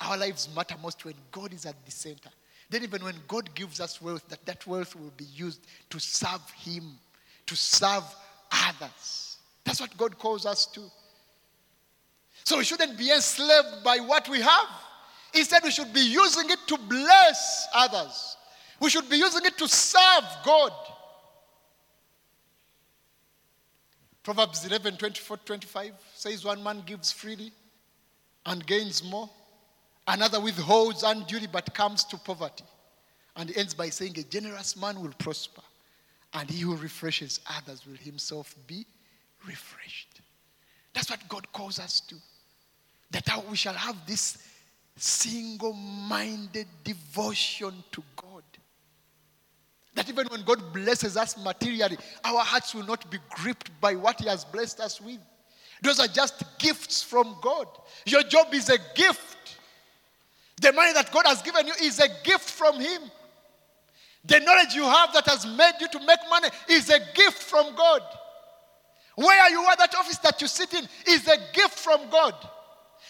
Our 0.00 0.16
lives 0.16 0.48
matter 0.54 0.76
most 0.82 1.04
when 1.04 1.14
God 1.30 1.52
is 1.52 1.66
at 1.66 1.76
the 1.84 1.90
center. 1.90 2.30
Then, 2.70 2.84
even 2.84 3.02
when 3.02 3.16
God 3.26 3.52
gives 3.54 3.80
us 3.80 4.00
wealth, 4.00 4.26
that 4.28 4.46
that 4.46 4.64
wealth 4.66 4.94
will 4.94 5.12
be 5.16 5.24
used 5.24 5.66
to 5.90 5.98
serve 5.98 6.48
Him, 6.50 6.98
to 7.46 7.56
serve 7.56 8.04
others. 8.52 9.38
That's 9.64 9.80
what 9.80 9.96
God 9.96 10.18
calls 10.18 10.46
us 10.46 10.66
to. 10.66 10.80
So 12.44 12.58
we 12.58 12.64
shouldn't 12.64 12.96
be 12.96 13.12
enslaved 13.12 13.84
by 13.84 13.98
what 13.98 14.28
we 14.28 14.40
have. 14.40 14.68
Instead, 15.34 15.62
we 15.64 15.70
should 15.70 15.92
be 15.92 16.00
using 16.00 16.48
it 16.48 16.60
to 16.68 16.78
bless 16.78 17.66
others. 17.74 18.36
We 18.80 18.88
should 18.88 19.08
be 19.08 19.18
using 19.18 19.44
it 19.44 19.58
to 19.58 19.68
serve 19.68 20.24
God. 20.44 20.72
Proverbs 24.22 24.64
11 24.64 24.96
24 24.96 25.36
25 25.38 25.92
says, 26.14 26.44
One 26.44 26.62
man 26.62 26.82
gives 26.86 27.12
freely 27.12 27.52
and 28.46 28.66
gains 28.66 29.04
more, 29.04 29.28
another 30.06 30.40
withholds 30.40 31.02
unduly 31.02 31.46
but 31.46 31.74
comes 31.74 32.04
to 32.04 32.16
poverty. 32.16 32.64
And 33.36 33.56
ends 33.56 33.74
by 33.74 33.90
saying, 33.90 34.18
A 34.18 34.22
generous 34.22 34.76
man 34.76 35.00
will 35.00 35.12
prosper, 35.18 35.62
and 36.34 36.50
he 36.50 36.62
who 36.62 36.76
refreshes 36.76 37.40
others 37.48 37.86
will 37.86 37.96
himself 37.96 38.54
be 38.66 38.86
refreshed. 39.46 40.20
That's 40.94 41.10
what 41.10 41.26
God 41.28 41.50
calls 41.52 41.78
us 41.78 42.00
to. 42.00 42.16
That 43.12 43.44
we 43.48 43.56
shall 43.56 43.74
have 43.74 43.96
this 44.06 44.38
single 44.96 45.72
minded 45.72 46.66
devotion 46.84 47.82
to 47.92 48.02
God. 48.16 48.42
That 50.00 50.08
even 50.08 50.28
when 50.28 50.44
God 50.44 50.72
blesses 50.72 51.18
us 51.18 51.36
materially, 51.36 51.98
our 52.24 52.40
hearts 52.40 52.74
will 52.74 52.86
not 52.86 53.10
be 53.10 53.18
gripped 53.28 53.70
by 53.82 53.96
what 53.96 54.18
He 54.18 54.28
has 54.30 54.46
blessed 54.46 54.80
us 54.80 54.98
with. 54.98 55.18
Those 55.82 56.00
are 56.00 56.06
just 56.06 56.42
gifts 56.58 57.02
from 57.02 57.36
God. 57.42 57.66
Your 58.06 58.22
job 58.22 58.46
is 58.54 58.70
a 58.70 58.78
gift. 58.94 59.58
The 60.58 60.72
money 60.72 60.94
that 60.94 61.12
God 61.12 61.26
has 61.26 61.42
given 61.42 61.66
you 61.66 61.74
is 61.82 62.00
a 62.00 62.08
gift 62.24 62.48
from 62.48 62.80
Him. 62.80 63.02
The 64.24 64.40
knowledge 64.40 64.74
you 64.74 64.84
have 64.84 65.12
that 65.12 65.26
has 65.26 65.44
made 65.44 65.74
you 65.82 65.88
to 65.88 65.98
make 65.98 66.20
money 66.30 66.48
is 66.70 66.88
a 66.88 67.00
gift 67.14 67.42
from 67.42 67.76
God. 67.76 68.00
Where 69.16 69.50
you 69.50 69.60
are, 69.60 69.76
that 69.76 69.94
office 69.96 70.16
that 70.18 70.40
you 70.40 70.48
sit 70.48 70.72
in, 70.72 70.88
is 71.08 71.28
a 71.28 71.36
gift 71.52 71.78
from 71.78 72.08
God. 72.08 72.34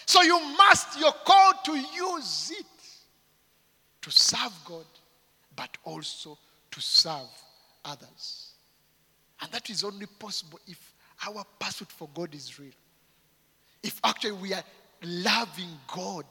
So 0.05 0.23
you 0.23 0.37
must, 0.57 0.99
you're 0.99 1.15
called 1.23 1.55
to 1.63 1.71
use 1.71 2.51
it 2.53 2.65
to 4.01 4.11
serve 4.11 4.51
God, 4.65 4.85
but 5.55 5.77
also 5.85 6.37
to 6.71 6.81
serve 6.81 7.29
others. 7.85 8.53
And 9.41 9.51
that 9.51 9.69
is 9.69 9.83
only 9.83 10.05
possible 10.05 10.59
if 10.67 10.93
our 11.27 11.43
pursuit 11.59 11.91
for 11.91 12.09
God 12.13 12.33
is 12.33 12.59
real. 12.59 12.71
If 13.83 13.99
actually 14.03 14.33
we 14.33 14.53
are 14.53 14.63
loving 15.03 15.77
God. 15.93 16.25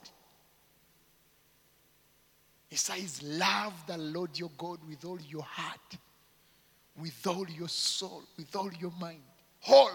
He 2.69 2.77
says, 2.77 3.21
Love 3.21 3.73
the 3.87 3.97
Lord 3.97 4.37
your 4.39 4.51
God 4.57 4.79
with 4.87 5.03
all 5.03 5.19
your 5.19 5.43
heart, 5.43 5.97
with 6.99 7.27
all 7.27 7.47
your 7.49 7.67
soul, 7.67 8.23
with 8.37 8.55
all 8.55 8.71
your 8.79 8.93
mind. 8.99 9.19
Whole. 9.59 9.89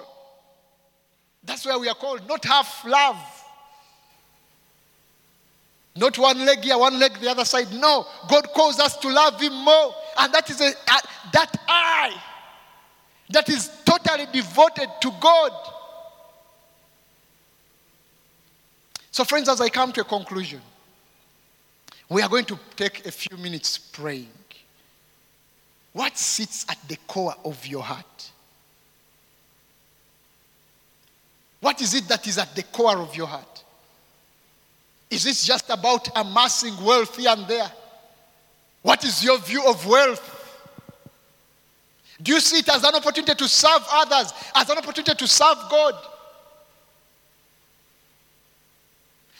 That's 1.42 1.64
where 1.64 1.78
we 1.78 1.88
are 1.88 1.94
called, 1.94 2.26
not 2.28 2.44
half 2.44 2.84
love. 2.84 3.44
Not 5.96 6.18
one 6.18 6.44
leg 6.44 6.62
here, 6.62 6.78
one 6.78 6.98
leg 6.98 7.18
the 7.20 7.30
other 7.30 7.44
side. 7.44 7.72
No, 7.72 8.06
God 8.28 8.48
calls 8.54 8.78
us 8.78 8.96
to 8.98 9.08
love 9.08 9.40
Him 9.40 9.54
more. 9.54 9.94
And 10.18 10.32
that 10.32 10.50
is 10.50 10.60
a, 10.60 10.72
that 11.32 11.56
I 11.66 12.22
that 13.30 13.48
is 13.48 13.70
totally 13.84 14.26
devoted 14.32 14.88
to 15.00 15.10
God. 15.20 15.52
So, 19.10 19.24
friends, 19.24 19.48
as 19.48 19.60
I 19.60 19.68
come 19.68 19.92
to 19.92 20.02
a 20.02 20.04
conclusion, 20.04 20.60
we 22.08 22.22
are 22.22 22.28
going 22.28 22.44
to 22.44 22.58
take 22.76 23.06
a 23.06 23.10
few 23.10 23.36
minutes 23.38 23.78
praying. 23.78 24.28
What 25.92 26.16
sits 26.18 26.66
at 26.68 26.78
the 26.86 26.96
core 27.08 27.34
of 27.44 27.66
your 27.66 27.82
heart? 27.82 28.30
What 31.60 31.80
is 31.80 31.94
it 31.94 32.06
that 32.08 32.26
is 32.26 32.38
at 32.38 32.54
the 32.54 32.62
core 32.62 32.98
of 32.98 33.16
your 33.16 33.26
heart? 33.26 33.64
Is 35.10 35.24
this 35.24 35.44
just 35.44 35.70
about 35.70 36.08
amassing 36.16 36.82
wealth 36.84 37.16
here 37.16 37.30
and 37.30 37.46
there? 37.46 37.70
What 38.82 39.04
is 39.04 39.22
your 39.22 39.38
view 39.38 39.64
of 39.66 39.86
wealth? 39.86 40.32
Do 42.22 42.32
you 42.32 42.40
see 42.40 42.58
it 42.58 42.68
as 42.68 42.82
an 42.82 42.94
opportunity 42.94 43.34
to 43.34 43.48
serve 43.48 43.82
others, 43.90 44.32
as 44.54 44.68
an 44.70 44.78
opportunity 44.78 45.14
to 45.14 45.28
serve 45.28 45.58
God? 45.70 45.94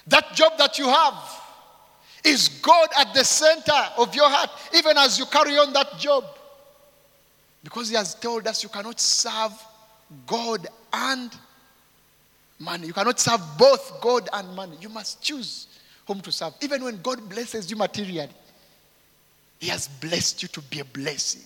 That 0.09 0.35
job 0.35 0.53
that 0.59 0.79
you 0.79 0.87
have, 0.87 1.15
is 2.23 2.49
God 2.49 2.89
at 2.99 3.15
the 3.15 3.25
center 3.25 3.73
of 3.99 4.15
your 4.15 4.29
heart, 4.29 4.51
even 4.75 4.97
as 4.99 5.19
you 5.19 5.27
carry 5.27 5.57
on 5.59 5.73
that 5.73 5.99
job? 5.99 6.25
Because 7.63 7.89
He 7.89 7.97
has 7.97 8.15
told 8.15 8.47
us 8.47 8.63
you 8.63 8.69
cannot 8.69 9.01
serve 9.01 9.53
God 10.27 10.67
and 10.93 11.31
money. 12.59 12.87
You 12.87 12.93
cannot 12.93 13.21
serve 13.21 13.41
both 13.59 14.01
God 14.01 14.29
and 14.33 14.55
money. 14.55 14.77
You 14.81 14.89
must 14.89 15.23
choose 15.23 15.67
whom 16.07 16.21
to 16.21 16.33
serve. 16.33 16.55
Even 16.61 16.85
when 16.85 17.01
God 17.03 17.29
blesses 17.29 17.71
you 17.71 17.77
materially, 17.77 18.29
He 19.59 19.69
has 19.69 19.89
blessed 19.89 20.43
you 20.43 20.49
to 20.49 20.61
be 20.63 20.81
a 20.81 20.85
blessing. 20.85 21.43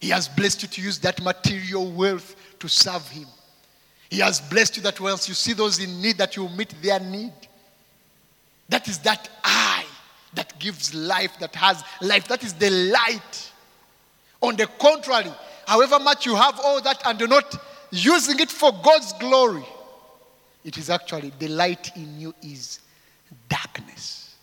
He 0.00 0.10
has 0.10 0.28
blessed 0.28 0.62
you 0.62 0.68
to 0.68 0.82
use 0.82 0.98
that 1.00 1.22
material 1.22 1.90
wealth 1.90 2.36
to 2.58 2.68
serve 2.68 3.08
Him. 3.08 3.26
He 4.10 4.20
has 4.20 4.40
blessed 4.40 4.76
you 4.76 4.82
that 4.82 5.00
once 5.00 5.28
you 5.28 5.34
see 5.34 5.54
those 5.54 5.78
in 5.78 6.00
need, 6.00 6.18
that 6.18 6.36
you 6.36 6.48
meet 6.50 6.74
their 6.82 7.00
need. 7.00 7.32
That 8.68 8.88
is 8.88 8.98
that 8.98 9.28
eye 9.42 9.84
that 10.34 10.58
gives 10.58 10.94
life, 10.94 11.38
that 11.40 11.54
has 11.54 11.82
life. 12.00 12.28
That 12.28 12.42
is 12.44 12.52
the 12.54 12.70
light. 12.70 13.52
On 14.40 14.56
the 14.56 14.66
contrary, 14.78 15.32
however 15.66 15.98
much 15.98 16.26
you 16.26 16.34
have 16.34 16.60
all 16.60 16.80
that 16.82 17.02
and 17.06 17.18
you're 17.18 17.28
not 17.28 17.56
using 17.90 18.38
it 18.40 18.50
for 18.50 18.72
God's 18.82 19.12
glory, 19.14 19.64
it 20.64 20.78
is 20.78 20.90
actually 20.90 21.32
the 21.38 21.48
light 21.48 21.94
in 21.96 22.18
you 22.18 22.34
is 22.42 22.80
darkness. 23.48 24.36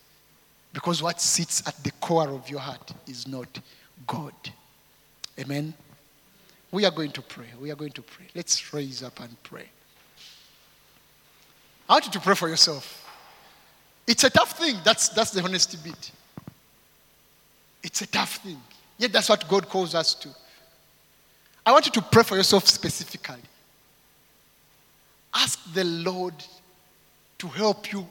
Because 0.74 1.04
what 1.04 1.20
sits 1.20 1.68
at 1.68 1.76
the 1.84 1.92
core 1.94 2.30
of 2.30 2.50
your 2.50 2.60
heart 2.60 2.94
is 3.08 3.28
not 3.28 3.60
God. 4.08 4.34
Amen. 5.40 5.74
We 6.72 6.86
are 6.86 6.92
going 6.92 7.12
to 7.12 7.22
pray. 7.22 7.48
We 7.60 7.72
are 7.72 7.76
going 7.76 7.92
to 7.92 8.02
pray. 8.02 8.28
Let's 8.34 8.74
raise 8.74 9.04
up 9.04 9.20
and 9.20 9.36
pray. 9.44 9.66
I 11.90 11.94
want 11.94 12.06
you 12.06 12.12
to 12.14 12.20
pray 12.20 12.36
for 12.36 12.48
yourself. 12.48 12.98
It's 14.08 14.24
a 14.24 14.30
tough 14.30 14.58
thing. 14.58 14.78
That's, 14.84 15.10
that's 15.10 15.32
the 15.32 15.44
honesty 15.44 15.78
bit. 15.84 16.12
It's 17.84 18.02
a 18.02 18.08
tough 18.08 18.38
thing. 18.38 18.62
Yet 18.98 19.12
that's 19.12 19.28
what 19.28 19.48
God 19.50 19.68
calls 19.68 19.94
us 19.96 20.14
to. 20.16 20.30
I 21.66 21.72
want 21.72 21.86
you 21.86 21.92
to 21.94 22.02
pray 22.02 22.24
for 22.24 22.38
yourself 22.38 22.68
specifically. 22.68 23.42
Ask 25.42 25.74
the 25.74 25.84
Lord 25.84 26.36
to 27.40 27.48
help 27.48 27.92
you 27.92 28.06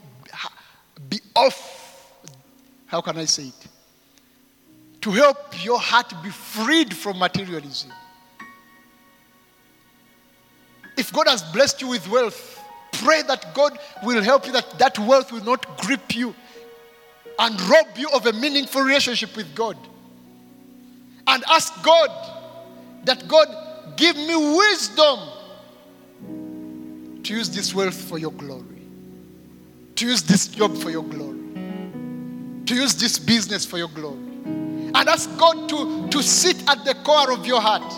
be 1.09 1.21
off. 1.33 2.27
How 2.87 2.99
can 2.99 3.17
I 3.17 3.23
say 3.23 3.43
it? 3.43 3.67
To 4.99 5.11
help 5.11 5.63
your 5.63 5.79
heart 5.79 6.13
be 6.21 6.29
freed 6.29 6.93
from 6.93 7.19
materialism. 7.19 7.89
If 10.97 11.13
God 11.13 11.29
has 11.29 11.41
blessed 11.41 11.81
you 11.81 11.87
with 11.87 12.05
wealth, 12.09 12.59
pray 12.91 13.21
that 13.21 13.55
God 13.55 13.79
will 14.03 14.21
help 14.21 14.45
you, 14.45 14.51
that 14.51 14.77
that 14.77 14.99
wealth 14.99 15.31
will 15.31 15.43
not 15.45 15.77
grip 15.77 16.13
you 16.13 16.35
and 17.39 17.61
rob 17.61 17.87
you 17.97 18.09
of 18.13 18.25
a 18.25 18.33
meaningful 18.33 18.81
relationship 18.81 19.37
with 19.37 19.55
God. 19.55 19.77
And 21.27 21.45
ask 21.47 21.81
God 21.81 22.09
that 23.05 23.25
God 23.29 23.47
give 23.95 24.17
me 24.17 24.35
wisdom 24.57 25.19
to 27.23 27.33
use 27.33 27.49
this 27.49 27.73
wealth 27.73 27.95
for 27.95 28.17
your 28.17 28.31
glory, 28.31 28.81
to 29.95 30.05
use 30.05 30.23
this 30.23 30.47
job 30.47 30.75
for 30.75 30.89
your 30.89 31.03
glory, 31.03 31.39
to 32.65 32.75
use 32.75 32.95
this 32.95 33.19
business 33.19 33.65
for 33.65 33.77
your 33.77 33.89
glory. 33.89 34.17
And 34.93 35.07
ask 35.07 35.29
God 35.37 35.69
to, 35.69 36.09
to 36.09 36.21
sit 36.21 36.57
at 36.69 36.83
the 36.83 36.95
core 37.03 37.31
of 37.31 37.45
your 37.45 37.61
heart. 37.61 37.93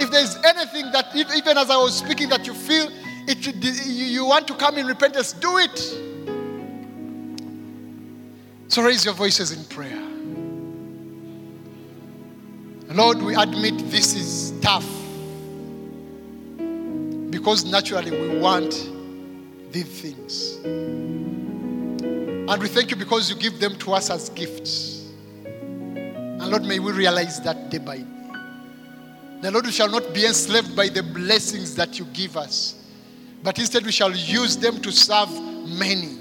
If 0.00 0.10
there's 0.10 0.36
anything 0.44 0.90
that, 0.92 1.14
even 1.14 1.56
as 1.56 1.70
I 1.70 1.76
was 1.76 1.96
speaking, 1.96 2.28
that 2.30 2.46
you 2.46 2.54
feel 2.54 2.88
it, 3.28 3.64
you 3.86 4.24
want 4.24 4.48
to 4.48 4.54
come 4.54 4.76
in 4.78 4.86
repentance, 4.86 5.32
do 5.34 5.58
it. 5.58 5.78
So 8.68 8.82
raise 8.82 9.04
your 9.04 9.14
voices 9.14 9.52
in 9.52 9.64
prayer. 9.64 10.02
Lord, 12.94 13.22
we 13.22 13.34
admit 13.36 13.78
this 13.90 14.14
is 14.14 14.52
tough 14.60 14.97
because 17.48 17.64
naturally 17.64 18.10
we 18.10 18.38
want 18.40 18.90
these 19.72 19.86
things. 20.02 20.56
And 20.66 22.60
we 22.60 22.68
thank 22.68 22.90
you 22.90 22.96
because 22.96 23.30
you 23.30 23.36
give 23.36 23.58
them 23.58 23.74
to 23.78 23.94
us 23.94 24.10
as 24.10 24.28
gifts. 24.28 25.10
And 25.46 26.46
Lord, 26.46 26.66
may 26.66 26.78
we 26.78 26.92
realize 26.92 27.40
that 27.40 27.70
day 27.70 27.78
by 27.78 27.96
day. 28.00 28.04
The 29.40 29.50
Lord, 29.50 29.64
we 29.64 29.72
shall 29.72 29.88
not 29.88 30.12
be 30.12 30.26
enslaved 30.26 30.76
by 30.76 30.90
the 30.90 31.02
blessings 31.02 31.74
that 31.76 31.98
you 31.98 32.04
give 32.12 32.36
us, 32.36 32.84
but 33.42 33.58
instead 33.58 33.82
we 33.86 33.92
shall 33.92 34.14
use 34.14 34.58
them 34.58 34.82
to 34.82 34.92
serve 34.92 35.30
many. 35.70 36.18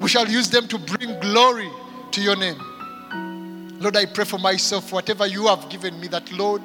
We 0.00 0.08
shall 0.08 0.26
use 0.26 0.48
them 0.48 0.66
to 0.68 0.78
bring 0.78 1.20
glory 1.20 1.68
to 2.12 2.22
your 2.22 2.36
name. 2.36 3.76
Lord, 3.78 3.98
I 3.98 4.06
pray 4.06 4.24
for 4.24 4.38
myself, 4.38 4.94
whatever 4.94 5.26
you 5.26 5.46
have 5.48 5.68
given 5.68 6.00
me, 6.00 6.08
that 6.08 6.32
Lord, 6.32 6.62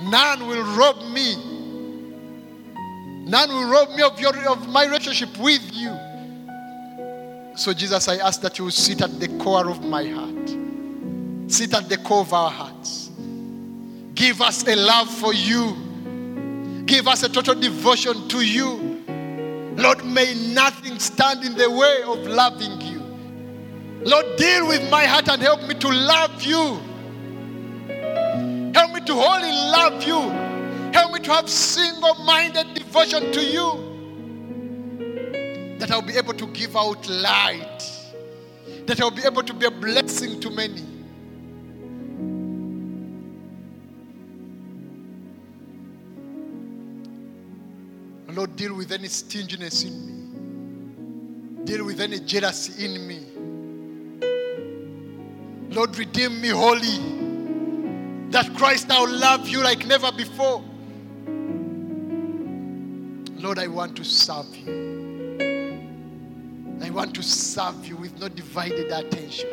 none 0.00 0.46
will 0.46 0.64
rob 0.74 1.02
me. 1.12 1.55
None 3.26 3.48
will 3.48 3.68
rob 3.68 3.90
me 3.90 4.02
of, 4.04 4.20
your, 4.20 4.36
of 4.48 4.68
my 4.68 4.84
relationship 4.84 5.36
with 5.38 5.72
you. 5.72 5.90
So, 7.56 7.72
Jesus, 7.72 8.06
I 8.06 8.18
ask 8.18 8.40
that 8.42 8.56
you 8.60 8.70
sit 8.70 9.02
at 9.02 9.18
the 9.18 9.26
core 9.38 9.68
of 9.68 9.82
my 9.82 10.06
heart, 10.06 10.48
sit 11.50 11.74
at 11.74 11.88
the 11.88 11.96
core 11.98 12.20
of 12.20 12.32
our 12.32 12.50
hearts. 12.50 13.10
Give 14.14 14.40
us 14.40 14.64
a 14.68 14.76
love 14.76 15.10
for 15.10 15.34
you, 15.34 16.84
give 16.86 17.08
us 17.08 17.24
a 17.24 17.28
total 17.28 17.56
devotion 17.56 18.28
to 18.28 18.42
you. 18.42 19.02
Lord, 19.76 20.04
may 20.04 20.32
nothing 20.54 21.00
stand 21.00 21.44
in 21.44 21.56
the 21.56 21.68
way 21.68 22.02
of 22.04 22.20
loving 22.28 22.80
you. 22.80 23.00
Lord, 24.04 24.36
deal 24.36 24.68
with 24.68 24.88
my 24.88 25.04
heart 25.04 25.28
and 25.28 25.42
help 25.42 25.66
me 25.66 25.74
to 25.74 25.88
love 25.88 26.42
you. 26.44 26.78
Help 28.72 28.92
me 28.92 29.00
to 29.00 29.14
wholly 29.14 29.50
love 29.50 30.04
you. 30.04 30.45
Help 30.96 31.12
me 31.12 31.20
to 31.20 31.30
have 31.30 31.46
single 31.46 32.14
minded 32.24 32.72
devotion 32.72 33.30
to 33.30 33.44
you. 33.44 33.68
That 35.78 35.90
I'll 35.90 36.00
be 36.00 36.16
able 36.16 36.32
to 36.32 36.46
give 36.46 36.74
out 36.74 37.06
light. 37.06 37.82
That 38.86 38.98
I'll 39.02 39.10
be 39.10 39.22
able 39.22 39.42
to 39.42 39.52
be 39.52 39.66
a 39.66 39.70
blessing 39.70 40.40
to 40.40 40.48
many. 40.48 40.80
Lord, 48.34 48.56
deal 48.56 48.72
with 48.74 48.90
any 48.90 49.08
stinginess 49.08 49.84
in 49.84 50.06
me. 50.06 50.14
Deal 51.66 51.84
with 51.84 52.00
any 52.00 52.20
jealousy 52.20 52.86
in 52.86 53.06
me. 53.06 53.20
Lord, 55.74 55.94
redeem 55.98 56.40
me 56.40 56.48
wholly. 56.48 58.30
That 58.30 58.56
Christ 58.56 58.88
now 58.88 59.04
love 59.06 59.46
you 59.46 59.62
like 59.62 59.84
never 59.84 60.10
before. 60.10 60.64
Lord, 63.46 63.60
I 63.60 63.68
want 63.68 63.96
to 63.98 64.04
serve 64.04 64.56
you. 64.56 65.78
I 66.82 66.90
want 66.90 67.14
to 67.14 67.22
serve 67.22 67.86
you 67.86 67.94
with 67.94 68.18
no 68.18 68.28
divided 68.28 68.90
attention. 68.90 69.48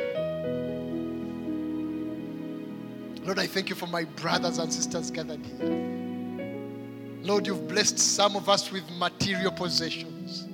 Lord, 3.24 3.38
I 3.38 3.46
thank 3.46 3.70
you 3.70 3.76
for 3.76 3.86
my 3.86 4.06
brothers 4.06 4.58
and 4.58 4.74
sisters 4.74 5.12
gathered 5.12 5.46
here. 5.46 7.22
Lord, 7.22 7.46
you've 7.46 7.68
blessed 7.68 8.00
some 8.00 8.36
of 8.36 8.50
us 8.50 8.72
with 8.72 8.82
material 8.98 9.52
possessions. 9.52 10.48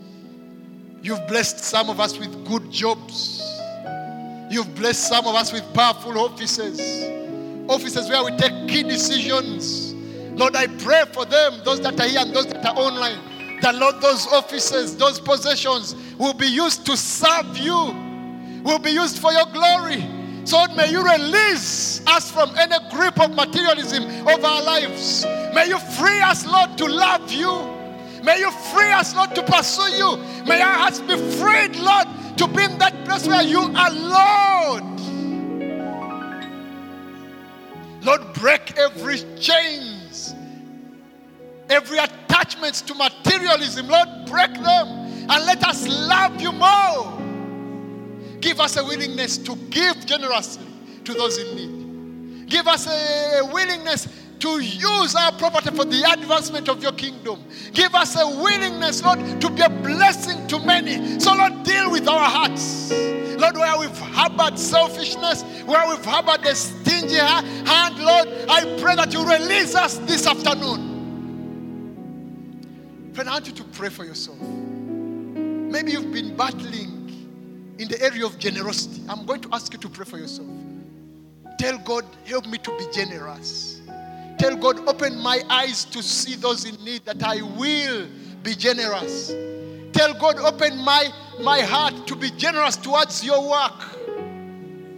You've 1.01 1.25
blessed 1.25 1.59
some 1.59 1.89
of 1.89 2.01
us 2.01 2.19
with 2.19 2.45
good 2.45 2.69
jobs. 2.69 3.41
You've 4.49 4.75
blessed 4.75 5.07
some 5.07 5.25
of 5.25 5.35
us 5.35 5.53
with 5.53 5.63
powerful 5.73 6.19
offices, 6.19 6.81
offices 7.69 8.09
where 8.09 8.21
we 8.21 8.35
take 8.35 8.67
key 8.67 8.83
decisions. 8.83 9.93
Lord, 10.37 10.57
I 10.57 10.67
pray 10.67 11.05
for 11.13 11.23
them, 11.23 11.61
those 11.63 11.79
that 11.79 11.97
are 11.97 12.05
here 12.05 12.19
and 12.19 12.35
those 12.35 12.47
that 12.47 12.65
are 12.65 12.75
online, 12.75 13.28
that 13.61 13.75
Lord, 13.75 14.01
those 14.01 14.27
offices, 14.27 14.95
those 14.97 15.19
possessions 15.19 15.95
will 16.17 16.33
be 16.33 16.47
used 16.47 16.85
to 16.85 16.95
serve 16.97 17.57
you, 17.57 17.75
will 18.63 18.79
be 18.79 18.91
used 18.91 19.19
for 19.19 19.31
your 19.31 19.45
glory. 19.47 20.03
So, 20.45 20.65
may 20.75 20.89
you 20.89 21.03
release 21.03 22.05
us 22.07 22.31
from 22.31 22.57
any 22.57 22.75
grip 22.89 23.19
of 23.19 23.35
materialism 23.35 24.03
of 24.27 24.43
our 24.43 24.63
lives. 24.63 25.25
May 25.53 25.67
you 25.67 25.77
free 25.77 26.21
us, 26.21 26.45
Lord, 26.45 26.77
to 26.77 26.85
love 26.85 27.31
you. 27.31 27.51
May 28.23 28.39
you 28.39 28.51
free 28.51 28.91
us, 28.91 29.15
Lord, 29.15 29.35
to 29.35 29.43
pursue 29.43 29.91
you. 29.91 30.17
May 30.45 30.61
our 30.61 30.73
hearts 30.73 31.01
be 31.01 31.15
freed, 31.15 31.75
Lord, 31.75 32.07
to 32.37 32.47
be 32.47 32.63
in 32.63 32.77
that 32.79 33.05
place 33.05 33.27
where 33.27 33.43
you 33.43 33.59
are 33.59 33.91
Lord. 33.91 34.83
Lord, 38.03 38.33
break 38.33 38.77
every 38.77 39.17
chains, 39.37 39.88
every 41.69 41.97
attachments 41.97 42.81
to 42.81 42.93
materialism. 42.95 43.87
Lord, 43.87 44.07
break 44.25 44.53
them 44.53 44.87
and 45.29 45.45
let 45.45 45.63
us 45.63 45.87
love 45.87 46.41
you 46.41 46.51
more. 46.51 47.19
Give 48.41 48.59
us 48.59 48.77
a 48.77 48.83
willingness 48.83 49.37
to 49.39 49.55
give 49.69 50.05
generously 50.05 50.65
to 51.05 51.13
those 51.13 51.37
in 51.37 51.55
need. 51.55 52.49
Give 52.49 52.67
us 52.67 52.87
a 52.87 53.49
willingness 53.53 54.07
to 54.39 54.59
use 54.59 55.15
our 55.15 55.31
property 55.33 55.75
for 55.75 55.85
the 55.85 56.01
advancement 56.11 56.69
of 56.69 56.81
your 56.81 56.93
kingdom. 56.93 57.43
Give 57.73 57.93
us 57.93 58.15
a 58.15 58.25
willingness, 58.25 59.03
Lord, 59.03 59.19
to 59.41 59.49
be 59.49 59.61
a 59.61 59.69
blessing 59.69 60.47
to 60.47 60.59
many. 60.59 61.19
So, 61.19 61.33
Lord, 61.33 61.63
deal 61.63 61.91
with 61.91 62.07
our 62.07 62.29
hearts. 62.29 62.91
Lord, 62.91 63.55
where 63.55 63.77
we've 63.77 63.97
harbored 63.97 64.57
selfishness, 64.57 65.43
where 65.65 65.87
we've 65.87 66.03
harbored 66.03 66.45
a 66.45 66.55
stingy 66.55 67.15
hand, 67.15 67.99
Lord, 67.99 68.27
I 68.49 68.77
pray 68.81 68.95
that 68.95 69.13
you 69.13 69.29
release 69.29 69.75
us 69.75 69.97
this 69.99 70.25
afternoon. 70.25 70.88
I 73.27 73.33
want 73.33 73.47
you 73.47 73.53
to 73.53 73.63
pray 73.63 73.89
for 73.89 74.05
yourself. 74.05 74.39
Maybe 74.39 75.91
you've 75.91 76.11
been 76.11 76.35
battling 76.35 77.75
in 77.77 77.87
the 77.87 78.01
area 78.01 78.25
of 78.25 78.37
generosity. 78.39 79.03
I'm 79.07 79.25
going 79.25 79.41
to 79.41 79.49
ask 79.53 79.71
you 79.73 79.79
to 79.79 79.89
pray 79.89 80.05
for 80.05 80.17
yourself. 80.17 80.47
Tell 81.59 81.77
God, 81.79 82.05
help 82.25 82.47
me 82.47 82.57
to 82.59 82.77
be 82.77 82.85
generous. 82.91 83.81
Tell 84.37 84.55
God, 84.55 84.87
open 84.87 85.19
my 85.19 85.41
eyes 85.49 85.83
to 85.85 86.01
see 86.01 86.35
those 86.35 86.65
in 86.65 86.81
need 86.83 87.03
that 87.05 87.21
I 87.21 87.41
will 87.41 88.07
be 88.41 88.55
generous. 88.55 89.29
Tell 89.91 90.13
God, 90.13 90.37
open 90.37 90.77
my, 90.77 91.09
my 91.41 91.61
heart 91.61 92.07
to 92.07 92.15
be 92.15 92.31
generous 92.31 92.77
towards 92.77 93.23
your 93.23 93.49
work. 93.49 93.97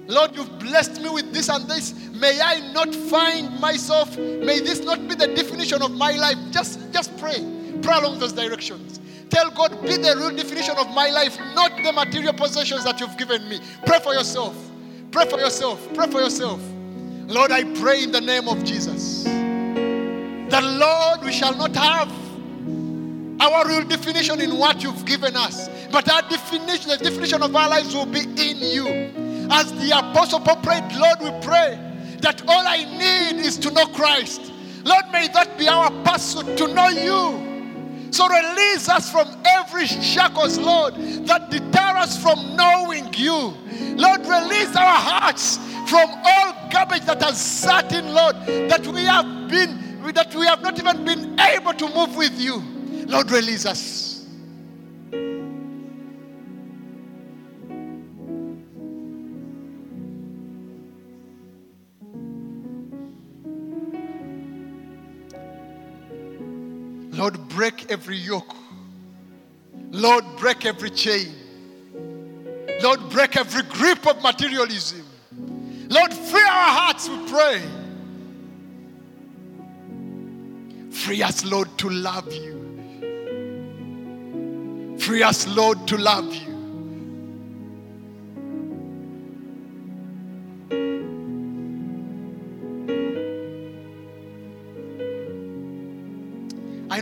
Lord, 0.08 0.36
you've 0.36 0.60
blessed 0.60 1.02
me 1.02 1.10
with 1.10 1.34
this 1.34 1.50
and 1.50 1.68
this. 1.68 1.94
May 2.12 2.40
I 2.40 2.72
not 2.72 2.94
find 2.94 3.60
myself, 3.60 4.18
may 4.18 4.60
this 4.60 4.82
not 4.82 5.08
be 5.08 5.16
the 5.16 5.28
definition 5.28 5.82
of 5.82 5.92
my 5.92 6.12
life. 6.12 6.38
Just, 6.52 6.92
just 6.92 7.18
pray. 7.18 7.40
Pray 7.82 7.98
along 7.98 8.20
those 8.20 8.34
directions. 8.34 9.00
Tell 9.30 9.50
God, 9.52 9.82
be 9.82 9.96
the 9.96 10.14
real 10.18 10.36
definition 10.36 10.76
of 10.78 10.90
my 10.90 11.10
life, 11.10 11.40
not 11.56 11.82
the 11.82 11.92
material 11.94 12.34
possessions 12.34 12.84
that 12.84 13.00
you've 13.00 13.18
given 13.18 13.48
me. 13.48 13.62
Pray 13.86 14.00
for 14.00 14.14
yourself. 14.14 14.56
Pray 15.12 15.26
for 15.26 15.40
yourself. 15.40 15.88
Pray 15.94 16.08
for 16.08 16.20
yourself. 16.20 16.62
Lord, 17.28 17.52
I 17.52 17.64
pray 17.80 18.04
in 18.04 18.12
the 18.12 18.20
name 18.20 18.50
of 18.50 18.62
Jesus 18.66 19.24
The 19.24 20.62
Lord, 20.62 21.22
we 21.24 21.32
shall 21.32 21.56
not 21.56 21.74
have 21.78 22.12
our 23.40 23.66
real 23.68 23.84
definition 23.86 24.42
in 24.42 24.58
what 24.58 24.84
you've 24.84 25.06
given 25.06 25.38
us. 25.38 25.70
But 25.92 26.12
our 26.12 26.22
definition, 26.24 26.90
the 26.90 26.98
definition 26.98 27.42
of 27.42 27.56
our 27.56 27.70
lives 27.70 27.96
will 27.96 28.06
be 28.06 28.20
in 28.20 28.58
you. 28.58 28.88
As 29.50 29.72
the 29.74 29.98
Apostle 29.98 30.42
Paul 30.42 30.58
prayed, 30.58 30.84
Lord, 30.94 31.20
we 31.22 31.32
pray 31.46 31.80
that 32.20 32.44
all 32.48 32.68
I 32.68 32.84
need 32.84 33.46
is 33.46 33.58
to 33.60 33.72
know 33.72 33.86
Christ. 33.88 34.52
Lord, 34.84 35.06
may 35.12 35.30
that 35.30 35.58
be 35.58 35.68
our 35.70 35.90
pursuit 36.04 36.58
to 36.58 36.68
know 36.68 36.90
you. 36.90 37.51
So 38.12 38.28
release 38.28 38.90
us 38.90 39.10
from 39.10 39.28
every 39.46 39.88
shackles, 39.88 40.58
Lord, 40.58 40.96
that 41.26 41.50
deter 41.50 41.98
us 41.98 42.22
from 42.22 42.56
knowing 42.58 43.14
you. 43.14 43.54
Lord, 43.96 44.20
release 44.22 44.76
our 44.76 45.00
hearts 45.00 45.58
from 45.90 46.10
all 46.24 46.70
garbage 46.72 47.06
that 47.06 47.22
has 47.22 47.40
sat 47.40 47.92
in, 47.94 48.14
Lord, 48.14 48.36
that 48.46 48.86
we 48.88 49.04
have 49.06 49.50
been, 49.50 50.12
that 50.14 50.36
we 50.36 50.46
have 50.46 50.62
not 50.62 50.78
even 50.78 51.06
been 51.06 51.40
able 51.40 51.74
to 51.74 51.88
move 51.96 52.16
with 52.18 52.38
you. 52.40 52.62
Lord, 53.08 53.32
release 53.32 53.66
us. 53.66 54.11
Lord, 67.22 67.38
break 67.50 67.92
every 67.92 68.18
yoke. 68.18 68.56
Lord, 69.92 70.26
break 70.38 70.66
every 70.66 70.90
chain. 70.90 71.32
Lord, 72.82 73.12
break 73.12 73.38
every 73.38 73.62
grip 73.62 74.08
of 74.08 74.24
materialism. 74.24 75.06
Lord, 75.88 76.12
free 76.12 76.42
our 76.42 76.72
hearts, 76.80 77.08
we 77.08 77.18
pray. 77.30 77.62
Free 80.90 81.22
us, 81.22 81.46
Lord, 81.46 81.68
to 81.78 81.92
love 81.92 82.34
you. 82.34 82.58
Free 84.98 85.22
us, 85.22 85.48
Lord, 85.48 85.88
to 85.90 85.98
love 86.00 86.34
you. 86.34 86.51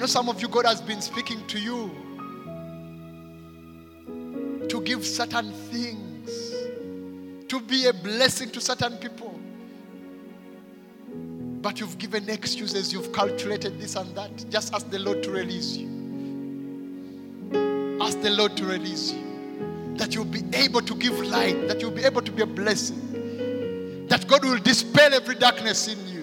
Some 0.09 0.27
of 0.27 0.41
you, 0.41 0.47
God 0.47 0.65
has 0.65 0.81
been 0.81 1.01
speaking 1.01 1.45
to 1.47 1.59
you 1.59 1.91
to 4.67 4.81
give 4.81 5.05
certain 5.05 5.51
things, 5.51 6.55
to 7.47 7.59
be 7.61 7.85
a 7.85 7.93
blessing 7.93 8.49
to 8.51 8.59
certain 8.59 8.97
people. 8.97 9.39
But 11.61 11.79
you've 11.79 11.97
given 11.97 12.29
excuses, 12.29 12.91
you've 12.91 13.13
calculated 13.13 13.79
this 13.79 13.95
and 13.95 14.15
that. 14.15 14.49
Just 14.49 14.73
ask 14.73 14.89
the 14.89 14.99
Lord 14.99 15.21
to 15.23 15.31
release 15.31 15.75
you. 15.77 15.87
Ask 18.01 18.21
the 18.21 18.31
Lord 18.31 18.57
to 18.57 18.65
release 18.65 19.11
you. 19.11 19.95
That 19.97 20.15
you'll 20.15 20.25
be 20.25 20.43
able 20.53 20.81
to 20.81 20.95
give 20.95 21.19
light, 21.19 21.67
that 21.67 21.81
you'll 21.81 21.91
be 21.91 22.05
able 22.05 22.21
to 22.21 22.31
be 22.31 22.41
a 22.41 22.47
blessing. 22.47 24.07
That 24.07 24.25
God 24.27 24.43
will 24.43 24.57
dispel 24.57 25.13
every 25.13 25.35
darkness 25.35 25.87
in 25.87 25.99
you. 26.07 26.18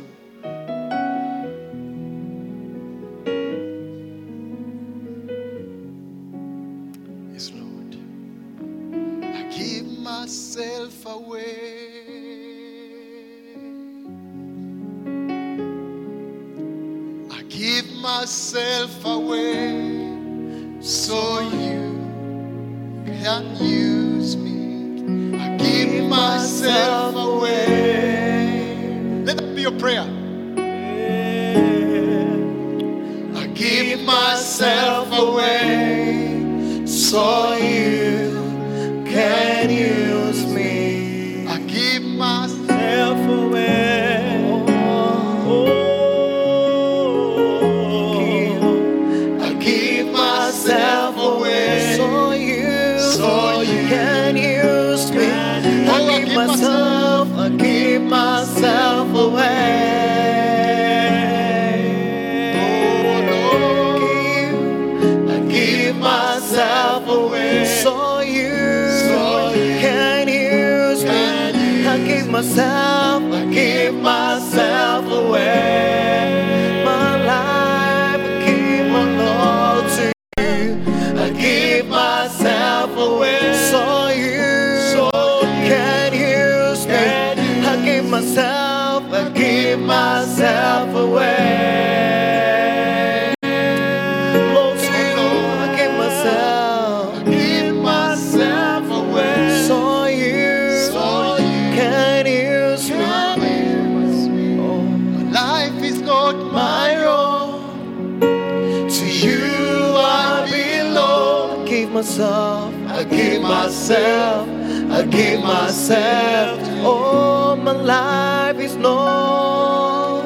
Myself, 112.07 112.73
I 112.87 113.03
give 113.03 113.42
myself, 113.42 114.49
I 114.92 115.03
give 115.07 115.40
myself. 115.40 116.61
Oh, 116.85 117.57
my 117.57 117.73
life 117.73 118.59
is 118.61 118.77
not, 118.77 120.23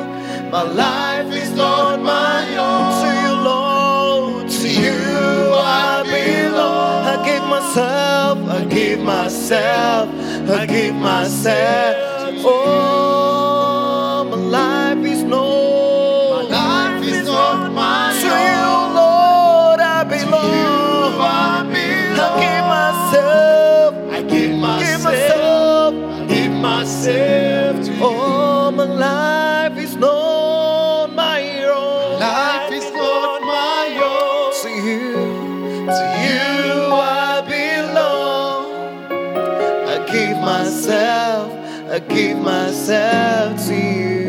my 0.50 0.62
life 0.62 1.32
is 1.32 1.50
not 1.52 2.02
my 2.02 2.44
own. 2.58 3.00
To 3.00 3.08
you, 3.22 3.34
Lord, 3.42 4.50
to 4.50 4.68
you 4.68 5.54
I 5.54 6.02
belong. 6.04 7.06
I 7.06 7.24
give 7.24 7.48
myself, 7.48 8.38
I 8.50 8.64
give 8.66 9.00
myself, 9.00 10.50
I 10.50 10.66
give 10.66 10.94
myself. 10.94 12.09
Give 42.08 42.38
myself 42.38 43.66
to 43.66 43.74
you. 43.74 44.20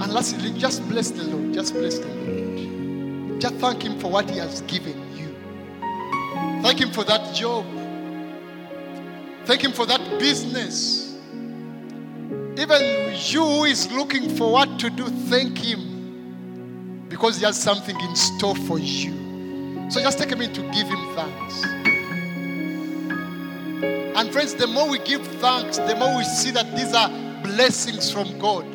And 0.00 0.12
lastly, 0.12 0.52
just 0.52 0.86
bless 0.88 1.10
the 1.10 1.24
Lord. 1.24 1.54
Just 1.54 1.74
bless 1.74 1.98
the 1.98 2.08
Lord. 2.08 3.40
Just 3.40 3.54
thank 3.56 3.82
Him 3.82 3.98
for 3.98 4.10
what 4.10 4.28
He 4.30 4.38
has 4.38 4.60
given 4.62 4.98
you. 5.16 5.34
Thank 6.62 6.80
Him 6.80 6.90
for 6.90 7.04
that 7.04 7.34
job. 7.34 7.64
Thank 9.44 9.64
Him 9.64 9.72
for 9.72 9.86
that 9.86 10.00
business. 10.18 11.16
Even 12.58 13.14
you 13.14 13.44
who 13.44 13.64
is 13.64 13.90
looking 13.90 14.28
for 14.36 14.52
what 14.52 14.78
to 14.80 14.90
do, 14.90 15.08
thank 15.08 15.58
Him 15.58 17.06
because 17.08 17.38
He 17.38 17.44
has 17.44 17.60
something 17.60 17.98
in 18.00 18.16
store 18.16 18.56
for 18.56 18.78
you. 18.78 19.88
So 19.90 20.00
just 20.00 20.18
take 20.18 20.32
a 20.32 20.36
minute 20.36 20.54
to 20.54 20.62
give 20.70 20.86
Him 20.86 21.14
thanks. 21.14 21.79
And 24.20 24.32
friends, 24.32 24.54
the 24.54 24.66
more 24.66 24.88
we 24.88 24.98
give 24.98 25.26
thanks, 25.40 25.78
the 25.78 25.96
more 25.96 26.16
we 26.16 26.24
see 26.24 26.50
that 26.50 26.76
these 26.76 26.92
are 26.92 27.08
blessings 27.42 28.12
from 28.12 28.38
God 28.38 28.66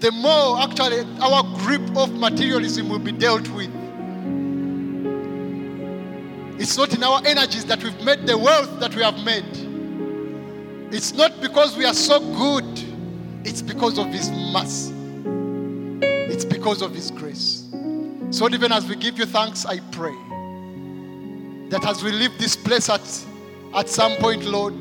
the 0.00 0.12
more 0.12 0.60
actually 0.60 1.00
our 1.20 1.42
grip 1.58 1.96
of 1.96 2.12
materialism 2.14 2.88
will 2.88 2.98
be 3.00 3.12
dealt 3.12 3.48
with. 3.48 3.70
It's 6.60 6.76
not 6.76 6.94
in 6.94 7.02
our 7.02 7.20
energies 7.24 7.64
that 7.66 7.82
we've 7.82 8.00
made 8.02 8.26
the 8.26 8.36
wealth 8.36 8.78
that 8.80 8.94
we 8.94 9.02
have 9.02 9.18
made. 9.24 10.94
It's 10.94 11.12
not 11.14 11.40
because 11.40 11.76
we 11.76 11.84
are 11.84 11.94
so 11.94 12.20
good, 12.20 12.64
it's 13.44 13.62
because 13.62 13.98
of 13.98 14.06
His 14.06 14.30
mercy. 14.30 14.94
It's 16.32 16.44
because 16.44 16.82
of 16.82 16.94
His 16.94 17.10
grace. 17.10 17.64
So, 18.30 18.48
even 18.48 18.72
as 18.72 18.86
we 18.86 18.96
give 18.96 19.18
you 19.18 19.26
thanks, 19.26 19.64
I 19.64 19.80
pray 19.90 20.14
that 21.70 21.84
as 21.86 22.02
we 22.02 22.12
leave 22.12 22.38
this 22.38 22.56
place 22.56 22.88
at, 22.88 23.02
at 23.74 23.88
some 23.88 24.16
point, 24.16 24.44
Lord, 24.44 24.74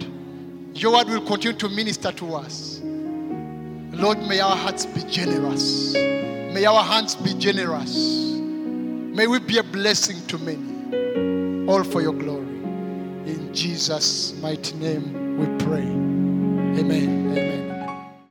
your 0.73 0.93
word 0.93 1.07
will 1.07 1.25
continue 1.25 1.57
to 1.57 1.69
minister 1.69 2.11
to 2.11 2.35
us. 2.35 2.81
Lord, 2.83 4.19
may 4.27 4.39
our 4.39 4.55
hearts 4.55 4.85
be 4.85 5.01
generous. 5.03 5.93
May 5.93 6.65
our 6.65 6.83
hands 6.83 7.15
be 7.15 7.33
generous. 7.33 7.95
May 8.37 9.27
we 9.27 9.39
be 9.39 9.57
a 9.57 9.63
blessing 9.63 10.25
to 10.27 10.37
many. 10.37 11.67
All 11.67 11.83
for 11.83 12.01
your 12.01 12.13
glory. 12.13 12.45
In 12.45 13.51
Jesus' 13.53 14.33
mighty 14.41 14.75
name 14.75 15.37
we 15.37 15.65
pray. 15.65 15.81
Amen. 15.81 17.31
Amen. 17.31 17.56